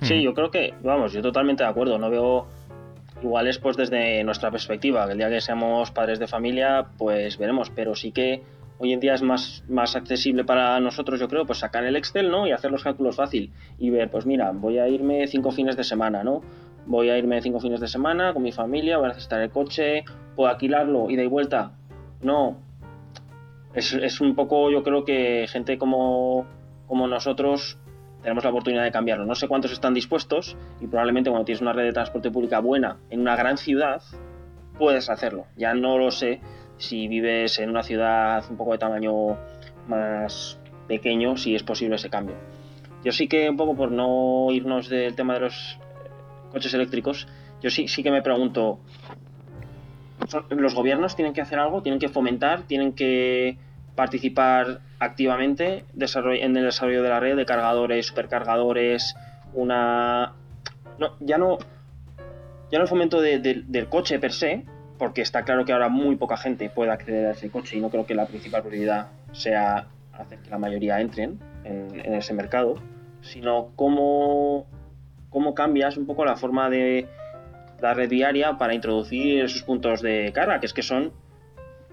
Sí, 0.02 0.14
hmm. 0.14 0.20
yo 0.20 0.34
creo 0.34 0.50
que, 0.50 0.74
vamos, 0.82 1.12
yo 1.12 1.22
totalmente 1.22 1.62
de 1.62 1.68
acuerdo. 1.68 1.98
No 1.98 2.10
veo 2.10 2.46
igual 3.22 3.48
es 3.48 3.58
pues 3.58 3.76
desde 3.76 4.22
nuestra 4.24 4.50
perspectiva, 4.50 5.06
que 5.06 5.12
el 5.12 5.18
día 5.18 5.28
que 5.28 5.40
seamos 5.40 5.90
padres 5.90 6.18
de 6.18 6.26
familia, 6.26 6.86
pues 6.96 7.38
veremos, 7.38 7.70
pero 7.70 7.94
sí 7.94 8.12
que 8.12 8.42
hoy 8.78 8.92
en 8.92 9.00
día 9.00 9.14
es 9.14 9.22
más, 9.22 9.64
más 9.68 9.96
accesible 9.96 10.44
para 10.44 10.78
nosotros, 10.80 11.20
yo 11.20 11.28
creo, 11.28 11.46
pues 11.46 11.58
sacar 11.58 11.84
el 11.84 11.96
Excel, 11.96 12.30
¿no? 12.30 12.46
Y 12.46 12.52
hacer 12.52 12.70
los 12.70 12.84
cálculos 12.84 13.16
fácil 13.16 13.52
y 13.78 13.90
ver, 13.90 14.10
pues 14.10 14.26
mira, 14.26 14.52
voy 14.52 14.78
a 14.78 14.88
irme 14.88 15.26
cinco 15.26 15.50
fines 15.50 15.76
de 15.76 15.84
semana, 15.84 16.22
¿no? 16.22 16.42
Voy 16.86 17.10
a 17.10 17.18
irme 17.18 17.42
cinco 17.42 17.60
fines 17.60 17.80
de 17.80 17.88
semana 17.88 18.32
con 18.32 18.42
mi 18.42 18.52
familia, 18.52 18.96
voy 18.96 19.06
a 19.06 19.08
necesitar 19.08 19.40
el 19.40 19.50
coche, 19.50 20.04
puedo 20.36 20.48
alquilarlo, 20.48 21.10
ida 21.10 21.22
y 21.22 21.26
vuelta. 21.26 21.72
No. 22.22 22.56
Es, 23.74 23.92
es 23.92 24.20
un 24.20 24.34
poco, 24.34 24.70
yo 24.70 24.82
creo 24.82 25.04
que 25.04 25.46
gente 25.48 25.76
como, 25.76 26.46
como 26.86 27.06
nosotros 27.06 27.78
tenemos 28.22 28.44
la 28.44 28.50
oportunidad 28.50 28.84
de 28.84 28.90
cambiarlo. 28.90 29.26
No 29.26 29.34
sé 29.34 29.48
cuántos 29.48 29.72
están 29.72 29.94
dispuestos 29.94 30.56
y 30.80 30.86
probablemente 30.86 31.30
cuando 31.30 31.44
tienes 31.44 31.60
una 31.60 31.72
red 31.72 31.84
de 31.84 31.92
transporte 31.92 32.30
pública 32.30 32.60
buena 32.60 32.96
en 33.10 33.20
una 33.20 33.36
gran 33.36 33.58
ciudad, 33.58 34.02
puedes 34.78 35.10
hacerlo. 35.10 35.46
Ya 35.56 35.74
no 35.74 35.98
lo 35.98 36.10
sé 36.10 36.40
si 36.78 37.08
vives 37.08 37.58
en 37.58 37.70
una 37.70 37.82
ciudad 37.82 38.44
un 38.50 38.56
poco 38.56 38.72
de 38.72 38.78
tamaño 38.78 39.36
más 39.86 40.58
pequeño, 40.86 41.36
si 41.36 41.54
es 41.54 41.62
posible 41.62 41.96
ese 41.96 42.10
cambio. 42.10 42.36
Yo 43.04 43.12
sí 43.12 43.28
que, 43.28 43.48
un 43.48 43.56
poco 43.56 43.76
por 43.76 43.92
no 43.92 44.48
irnos 44.50 44.88
del 44.88 45.14
tema 45.14 45.34
de 45.34 45.40
los 45.40 45.78
coches 46.50 46.72
eléctricos, 46.74 47.28
yo 47.62 47.70
sí, 47.70 47.88
sí 47.88 48.02
que 48.02 48.10
me 48.10 48.22
pregunto, 48.22 48.80
¿los 50.50 50.74
gobiernos 50.74 51.16
tienen 51.16 51.34
que 51.34 51.40
hacer 51.40 51.58
algo? 51.58 51.82
¿Tienen 51.82 51.98
que 51.98 52.08
fomentar? 52.08 52.62
¿Tienen 52.62 52.92
que 52.92 53.58
participar 53.94 54.80
activamente 54.98 55.84
en 55.94 56.56
el 56.56 56.64
desarrollo 56.64 57.02
de 57.02 57.08
la 57.08 57.20
red 57.20 57.36
de 57.36 57.44
cargadores, 57.44 58.06
supercargadores, 58.06 59.14
una... 59.54 60.34
No, 60.98 61.16
ya 61.20 61.38
no... 61.38 61.58
Ya 62.70 62.78
no 62.78 62.84
el 62.84 62.88
fomento 62.88 63.22
del 63.22 63.88
coche 63.88 64.18
per 64.18 64.32
se, 64.32 64.66
porque 64.98 65.22
está 65.22 65.44
claro 65.44 65.64
que 65.64 65.72
ahora 65.72 65.88
muy 65.88 66.16
poca 66.16 66.36
gente 66.36 66.68
puede 66.70 66.90
acceder 66.90 67.26
a 67.26 67.30
ese 67.32 67.50
coche 67.50 67.76
y 67.76 67.80
no 67.80 67.90
creo 67.90 68.06
que 68.06 68.14
la 68.14 68.26
principal 68.26 68.62
prioridad 68.62 69.08
sea 69.32 69.86
hacer 70.12 70.40
que 70.40 70.50
la 70.50 70.58
mayoría 70.58 71.00
entren 71.00 71.38
en, 71.64 72.14
ese 72.14 72.34
mercado, 72.34 72.76
sino 73.20 73.70
cómo, 73.76 74.66
cómo 75.30 75.54
cambias 75.54 75.96
un 75.96 76.06
poco 76.06 76.24
la 76.24 76.36
forma 76.36 76.68
de 76.68 77.06
la 77.80 77.94
red 77.94 78.10
diaria 78.10 78.58
para 78.58 78.74
introducir 78.74 79.44
esos 79.44 79.62
puntos 79.62 80.02
de 80.02 80.32
carga, 80.34 80.60
que 80.60 80.66
es 80.66 80.72
que 80.72 80.82
son 80.82 81.12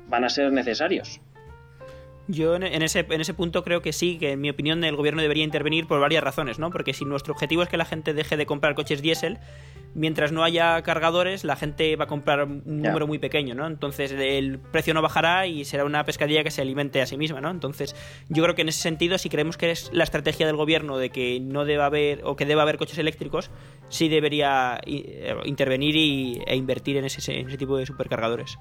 van 0.08 0.24
a 0.24 0.30
ser 0.30 0.52
necesarios. 0.52 1.22
Yo 2.28 2.56
en 2.56 2.64
ese, 2.64 3.06
en 3.08 3.22
ese 3.22 3.36
punto 3.36 3.64
creo 3.64 3.84
que 3.84 3.94
sí, 3.94 4.18
que 4.18 4.32
en 4.32 4.42
mi 4.42 4.50
opinión 4.50 4.84
el 4.84 4.96
gobierno 4.96 5.22
debería 5.22 5.44
intervenir 5.44 5.86
por 5.86 6.00
varias 6.00 6.24
razones, 6.24 6.58
¿no? 6.58 6.72
Porque 6.72 6.94
si 6.94 7.06
nuestro 7.06 7.34
objetivo 7.34 7.62
es 7.62 7.70
que 7.70 7.78
la 7.78 7.86
gente 7.86 8.16
deje 8.16 8.36
de 8.36 8.48
comprar 8.48 8.74
coches 8.74 9.04
diésel, 9.04 9.38
mientras 9.96 10.32
no 10.32 10.44
haya 10.44 10.82
cargadores, 10.84 11.44
la 11.44 11.56
gente 11.56 11.96
va 11.96 12.04
a 12.04 12.08
comprar 12.08 12.44
un 12.44 12.62
número 12.66 13.08
muy 13.08 13.18
pequeño, 13.18 13.56
¿no? 13.56 13.66
Entonces 13.66 14.12
el 14.12 14.60
precio 14.60 14.94
no 14.94 15.02
bajará 15.02 15.48
y 15.48 15.66
será 15.66 15.86
una 15.86 16.04
pescadilla 16.04 16.44
que 16.44 16.52
se 16.52 16.62
alimente 16.62 17.02
a 17.02 17.06
sí 17.08 17.18
misma, 17.18 17.42
¿no? 17.42 17.50
Entonces 17.50 17.96
yo 18.30 18.44
creo 18.44 18.56
que 18.56 18.62
en 18.62 18.70
ese 18.70 18.82
sentido, 18.82 19.18
si 19.18 19.30
creemos 19.30 19.58
que 19.58 19.72
es 19.72 19.90
la 19.94 20.04
estrategia 20.04 20.46
del 20.46 20.58
gobierno 20.58 20.98
de 20.98 21.10
que 21.10 21.40
no 21.40 21.66
deba 21.66 21.86
haber 21.86 22.22
o 22.26 22.36
que 22.36 22.46
deba 22.46 22.62
haber 22.62 22.78
coches 22.78 22.98
eléctricos, 22.98 23.50
sí 23.90 24.10
debería 24.10 24.80
eh, 24.86 25.36
intervenir 25.46 25.96
y, 25.96 26.42
e 26.46 26.56
invertir 26.56 26.98
en 26.98 27.06
ese, 27.06 27.40
en 27.40 27.48
ese 27.48 27.58
tipo 27.58 27.78
de 27.78 27.86
supercargadores. 27.86 28.60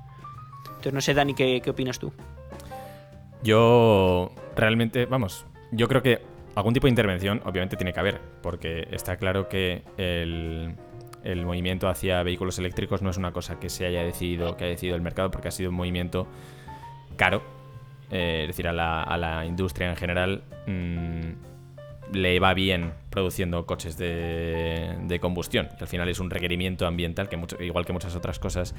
Entonces 0.69 0.93
no 0.93 1.01
sé, 1.01 1.15
Dani, 1.15 1.35
¿qué, 1.35 1.61
qué 1.63 1.71
opinas 1.71 1.99
tú? 1.99 2.13
Yo 3.43 4.31
realmente, 4.57 5.07
vamos, 5.07 5.47
yo 5.73 5.89
creo 5.89 6.03
que 6.03 6.21
algún 6.55 6.75
tipo 6.75 6.87
de 6.87 6.91
intervención 6.91 7.43
obviamente 7.45 7.77
tiene 7.77 7.93
que 7.93 8.01
haber, 8.01 8.21
porque 8.43 8.87
está 8.93 9.17
claro 9.17 9.49
que 9.49 9.83
el, 9.97 10.77
movimiento 11.45 11.89
hacia 11.89 12.23
vehículos 12.23 12.59
eléctricos 12.59 13.03
no 13.03 13.11
es 13.11 13.17
una 13.17 13.33
cosa 13.33 13.59
que 13.59 13.71
se 13.71 13.87
haya 13.87 14.03
decidido, 14.03 14.57
que 14.57 14.65
haya 14.65 14.73
decidido 14.73 14.97
el 14.97 15.03
mercado, 15.03 15.31
porque 15.31 15.49
ha 15.49 15.51
sido 15.51 15.71
un 15.71 15.77
movimiento 15.77 16.27
caro, 17.17 17.43
eh, 18.11 18.41
es 18.43 18.49
decir, 18.49 18.69
a 18.69 18.73
la, 18.73 19.45
industria 19.47 19.91
en 19.91 19.97
general 19.97 20.45
mm, 20.67 22.15
le 22.15 22.41
va 22.41 22.55
bien 22.55 22.93
produciendo 23.11 23.67
coches 23.67 23.97
de, 23.97 25.19
combustión. 25.21 25.69
al 25.81 25.87
final 25.87 26.09
es 26.09 26.21
un 26.21 26.31
requerimiento 26.31 26.87
ambiental, 26.87 27.29
que 27.29 27.39
igual 27.65 27.87
que 27.87 27.93
muchas 27.93 28.15
otras 28.17 28.39
cosas 28.39 28.75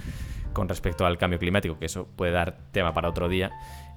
con 0.54 0.70
respecto 0.70 1.06
al 1.06 1.18
cambio 1.18 1.40
climático, 1.40 1.80
que 1.80 1.86
eso 1.86 2.08
puede 2.16 2.32
dar 2.32 2.58
tema 2.72 2.94
para 2.94 3.10
otro 3.10 3.30
día. 3.30 3.52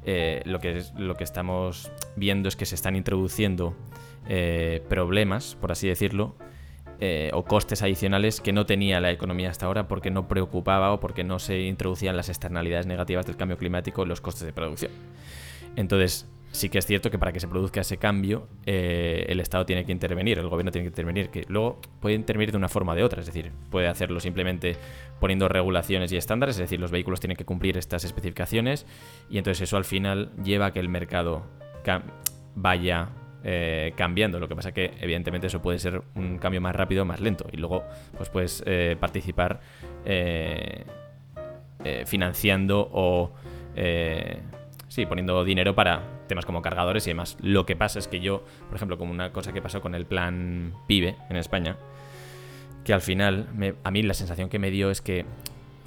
Eh, 0.05 0.43
lo, 0.45 0.61
que 0.61 0.83
lo 0.97 1.17
que 1.17 1.25
estamos 1.25 1.91
viendo 2.17 2.49
es 2.49 2.57
que 2.57 2.65
se 2.67 2.77
están 2.77 2.97
introduciendo 2.97 3.77
eh, 4.29 4.83
problemas, 4.89 5.57
por 5.61 5.73
así 5.73 5.89
decirlo, 5.89 6.37
eh, 7.01 7.31
o 7.33 7.45
costes 7.45 7.83
adicionales 7.83 8.41
que 8.41 8.53
no 8.53 8.67
tenía 8.67 9.01
la 9.01 9.11
economía 9.11 9.51
hasta 9.51 9.67
ahora 9.67 9.87
porque 9.87 10.11
no 10.11 10.27
preocupaba 10.27 10.93
o 10.93 11.01
porque 11.01 11.25
no 11.25 11.39
se 11.39 11.61
introducían 11.61 12.17
las 12.17 12.29
externalidades 12.29 12.87
negativas 12.87 13.25
del 13.27 13.37
cambio 13.37 13.57
climático 13.57 14.03
en 14.03 14.09
los 14.09 14.21
costes 14.21 14.45
de 14.45 14.53
producción. 14.53 14.91
Entonces, 15.77 16.29
sí 16.51 16.69
que 16.69 16.79
es 16.79 16.87
cierto 16.87 17.11
que 17.11 17.19
para 17.19 17.33
que 17.33 17.41
se 17.41 17.49
produzca 17.49 17.83
ese 17.83 17.99
cambio, 17.99 18.49
eh, 18.67 19.27
el 19.29 19.41
Estado 19.41 19.67
tiene 19.67 19.85
que 19.85 19.93
intervenir, 19.93 20.39
el 20.39 20.49
gobierno 20.49 20.73
tiene 20.73 20.87
que 20.87 20.91
intervenir, 20.91 21.31
que 21.31 21.45
luego 21.49 21.81
puede 22.01 22.15
intervenir 22.15 22.51
de 22.51 22.57
una 22.57 22.69
forma 22.69 22.93
o 22.93 22.97
de 22.97 23.05
otra, 23.05 23.21
es 23.21 23.27
decir, 23.27 23.53
puede 23.71 23.87
hacerlo 23.87 24.19
simplemente 24.21 24.77
poniendo 25.21 25.49
regulaciones 25.49 26.11
y 26.13 26.17
estándares, 26.17 26.57
es 26.57 26.63
decir, 26.63 26.81
los 26.81 26.91
vehículos 26.91 27.21
tienen 27.21 27.37
que 27.37 27.45
cumplir 27.45 27.77
estas 27.77 28.05
especificaciones 28.05 28.87
y 29.31 29.39
entonces 29.39 29.63
eso 29.63 29.77
al 29.77 29.85
final 29.85 30.33
lleva 30.43 30.67
a 30.67 30.73
que 30.73 30.81
el 30.81 30.89
mercado 30.89 31.47
vaya 32.55 33.11
eh, 33.45 33.93
cambiando. 33.97 34.41
Lo 34.41 34.49
que 34.49 34.57
pasa 34.57 34.73
que 34.73 34.93
evidentemente 35.01 35.47
eso 35.47 35.63
puede 35.63 35.79
ser 35.79 36.03
un 36.15 36.39
cambio 36.39 36.61
más 36.61 36.75
rápido 36.75 37.03
o 37.03 37.05
más 37.05 37.21
lento 37.21 37.47
y 37.53 37.57
luego 37.57 37.85
pues 38.17 38.29
puedes 38.29 38.63
eh, 38.67 38.97
participar 38.99 39.61
financiando 42.07 42.89
o 42.93 43.33
sí, 44.89 45.07
poniendo 45.07 45.45
dinero 45.45 45.75
para 45.75 46.03
temas 46.27 46.45
como 46.45 46.63
cargadores 46.63 47.07
y 47.07 47.11
demás. 47.11 47.37
Lo 47.41 47.67
que 47.67 47.77
pasa 47.77 47.99
es 47.99 48.09
que 48.09 48.21
yo, 48.21 48.45
por 48.69 48.77
ejemplo, 48.77 48.99
como 48.99 49.13
una 49.13 49.33
cosa 49.33 49.53
que 49.53 49.63
pasó 49.63 49.81
con 49.81 49.95
el 49.95 50.07
plan 50.07 50.75
PIBE 50.87 51.17
en 51.31 51.37
España, 51.37 51.77
que 52.85 52.93
al 52.93 53.01
final 53.01 53.49
a 53.85 53.91
mí 53.91 54.03
la 54.03 54.15
sensación 54.15 54.49
que 54.49 54.59
me 54.59 54.71
dio 54.71 54.91
es 54.91 55.01
que 55.01 55.25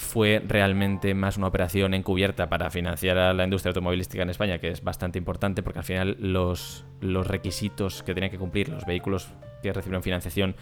fue 0.01 0.41
realmente 0.45 1.13
más 1.13 1.37
una 1.37 1.47
operación 1.47 1.93
encubierta 1.93 2.49
para 2.49 2.69
financiar 2.71 3.17
a 3.17 3.33
la 3.33 3.43
industria 3.43 3.69
automovilística 3.69 4.23
en 4.23 4.31
España, 4.31 4.57
que 4.57 4.69
es 4.69 4.83
bastante 4.83 5.19
importante 5.19 5.61
porque 5.61 5.79
al 5.79 5.85
final 5.85 6.17
los, 6.19 6.85
los 6.99 7.27
requisitos 7.27 8.01
que 8.03 8.13
tenían 8.13 8.31
que 8.31 8.39
cumplir 8.39 8.69
los 8.69 8.85
vehículos 8.85 9.29
que 9.61 9.71
recibieron 9.71 10.01
financiación 10.01 10.55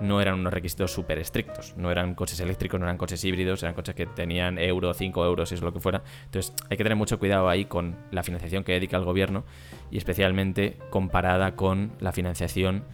no 0.00 0.20
eran 0.20 0.40
unos 0.40 0.52
requisitos 0.52 0.90
súper 0.92 1.18
estrictos. 1.18 1.76
No 1.76 1.90
eran 1.92 2.14
coches 2.14 2.40
eléctricos, 2.40 2.80
no 2.80 2.86
eran 2.86 2.98
coches 2.98 3.24
híbridos, 3.24 3.62
eran 3.62 3.74
coches 3.74 3.94
que 3.94 4.06
tenían 4.06 4.58
euro, 4.58 4.92
5 4.92 5.24
euros, 5.24 5.48
si 5.48 5.54
es 5.54 5.62
lo 5.62 5.72
que 5.72 5.78
fuera. 5.78 6.02
Entonces 6.24 6.52
hay 6.68 6.76
que 6.76 6.82
tener 6.82 6.96
mucho 6.96 7.18
cuidado 7.18 7.48
ahí 7.48 7.66
con 7.66 7.96
la 8.10 8.24
financiación 8.24 8.64
que 8.64 8.72
dedica 8.72 8.96
el 8.96 9.04
gobierno 9.04 9.44
y 9.90 9.98
especialmente 9.98 10.76
comparada 10.90 11.54
con 11.54 11.92
la 12.00 12.10
financiación 12.10 12.84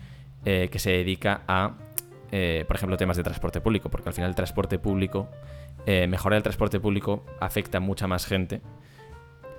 eh, 0.44 0.68
que 0.70 0.78
se 0.78 0.90
dedica 0.90 1.42
a, 1.48 1.76
eh, 2.30 2.64
por 2.66 2.76
ejemplo, 2.76 2.96
temas 2.98 3.16
de 3.16 3.22
transporte 3.22 3.60
público, 3.62 3.88
porque 3.88 4.10
al 4.10 4.14
final 4.14 4.28
el 4.28 4.36
transporte 4.36 4.78
público, 4.78 5.30
eh, 5.86 6.06
mejorar 6.06 6.38
el 6.38 6.42
transporte 6.42 6.80
público 6.80 7.24
afecta 7.40 7.78
a 7.78 7.80
mucha 7.80 8.06
más 8.06 8.26
gente 8.26 8.60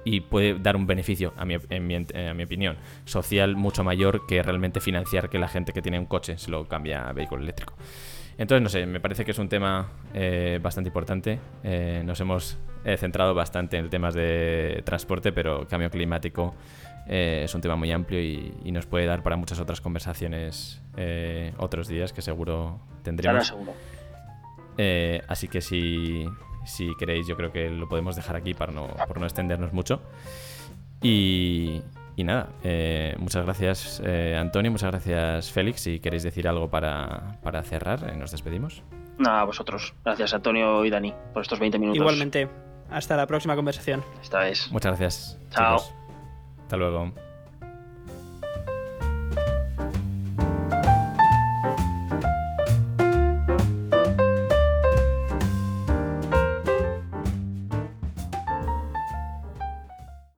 y 0.03 0.21
puede 0.21 0.58
dar 0.58 0.75
un 0.75 0.88
beneficio, 0.88 1.34
a 1.38 1.45
mi, 1.45 1.58
en 1.69 1.88
mi, 1.88 2.43
opinión, 2.43 2.77
social 3.05 3.55
mucho 3.55 3.84
mayor 3.84 4.25
que 4.27 4.41
realmente 4.41 4.79
financiar 4.79 5.29
que 5.29 5.39
la 5.39 5.47
gente 5.47 5.73
que 5.73 5.82
tiene 5.82 5.99
un 5.99 6.05
coche 6.05 6.38
se 6.38 6.51
lo 6.51 6.67
cambia 6.67 7.08
a 7.08 7.13
vehículo 7.13 7.43
eléctrico. 7.43 7.73
Entonces, 8.38 8.63
no 8.63 8.69
sé, 8.69 8.86
me 8.86 9.01
parece 9.01 9.25
que 9.25 9.32
es 9.32 9.38
un 9.38 9.49
tema 9.49 9.89
eh, 10.13 10.60
bastante 10.62 10.88
importante. 10.88 11.39
Eh, 11.62 12.01
nos 12.05 12.21
hemos 12.21 12.58
eh, 12.86 12.95
centrado 12.95 13.36
bastante 13.36 13.77
en 13.77 13.89
temas 13.89 14.13
de 14.13 14.82
transporte, 14.86 15.34
pero 15.34 15.67
cambio 15.67 15.89
climático 15.89 16.55
es 17.05 17.53
un 17.55 17.62
tema 17.62 17.75
muy 17.75 17.91
amplio 17.91 18.21
y, 18.21 18.53
y, 18.63 18.71
nos 18.71 18.86
puede 18.86 19.08
dar 19.08 19.23
para 19.23 19.36
muchas 19.36 19.60
otras 19.60 19.82
conversaciones 19.82 20.79
otros 21.58 21.88
días 21.88 22.13
que 22.13 22.21
seguro 22.21 22.79
tendremos. 23.01 23.47
seguro. 23.47 23.73
Así 25.28 25.48
que 25.48 25.62
si, 25.62 26.26
si 26.65 26.96
queréis, 26.96 27.28
yo 27.28 27.36
creo 27.36 27.52
que 27.52 27.70
lo 27.70 27.89
podemos 27.89 28.15
dejar 28.15 28.36
aquí 28.36 28.54
para 28.54 28.72
no, 28.72 28.88
por 29.08 29.20
no 29.20 29.26
extendernos 29.26 29.74
mucho. 29.74 30.02
Y, 31.02 31.82
nada, 32.18 32.50
eh, 32.63 33.15
muchas 33.18 33.46
gracias 33.46 34.02
eh, 34.04 34.38
Antonio, 34.38 34.72
muchas 34.72 34.92
gracias 34.92 35.52
Félix. 35.52 35.82
Si 35.82 36.00
queréis 36.00 36.24
decir 36.24 36.48
algo 36.48 36.70
para, 36.70 37.38
cerrar, 37.63 38.10
eh, 38.10 38.15
nos 38.15 38.32
despedimos. 38.32 38.84
Nada, 39.18 39.44
vosotros. 39.44 39.94
Gracias 40.04 40.34
Antonio 40.34 40.86
y 40.86 40.89
Dani 40.89 41.13
por 41.34 41.42
estos 41.42 41.60
20 41.60 41.80
minutos. 41.80 42.00
Igualmente. 42.00 42.50
Hasta 42.89 43.15
la 43.15 43.28
próxima 43.28 43.56
conversación. 43.56 44.04
Esta 44.22 44.39
vez. 44.39 44.72
Muchas 44.72 44.92
gracias. 44.92 45.39
Chao. 45.52 45.78
Hasta 46.63 46.78
luego. 46.78 47.13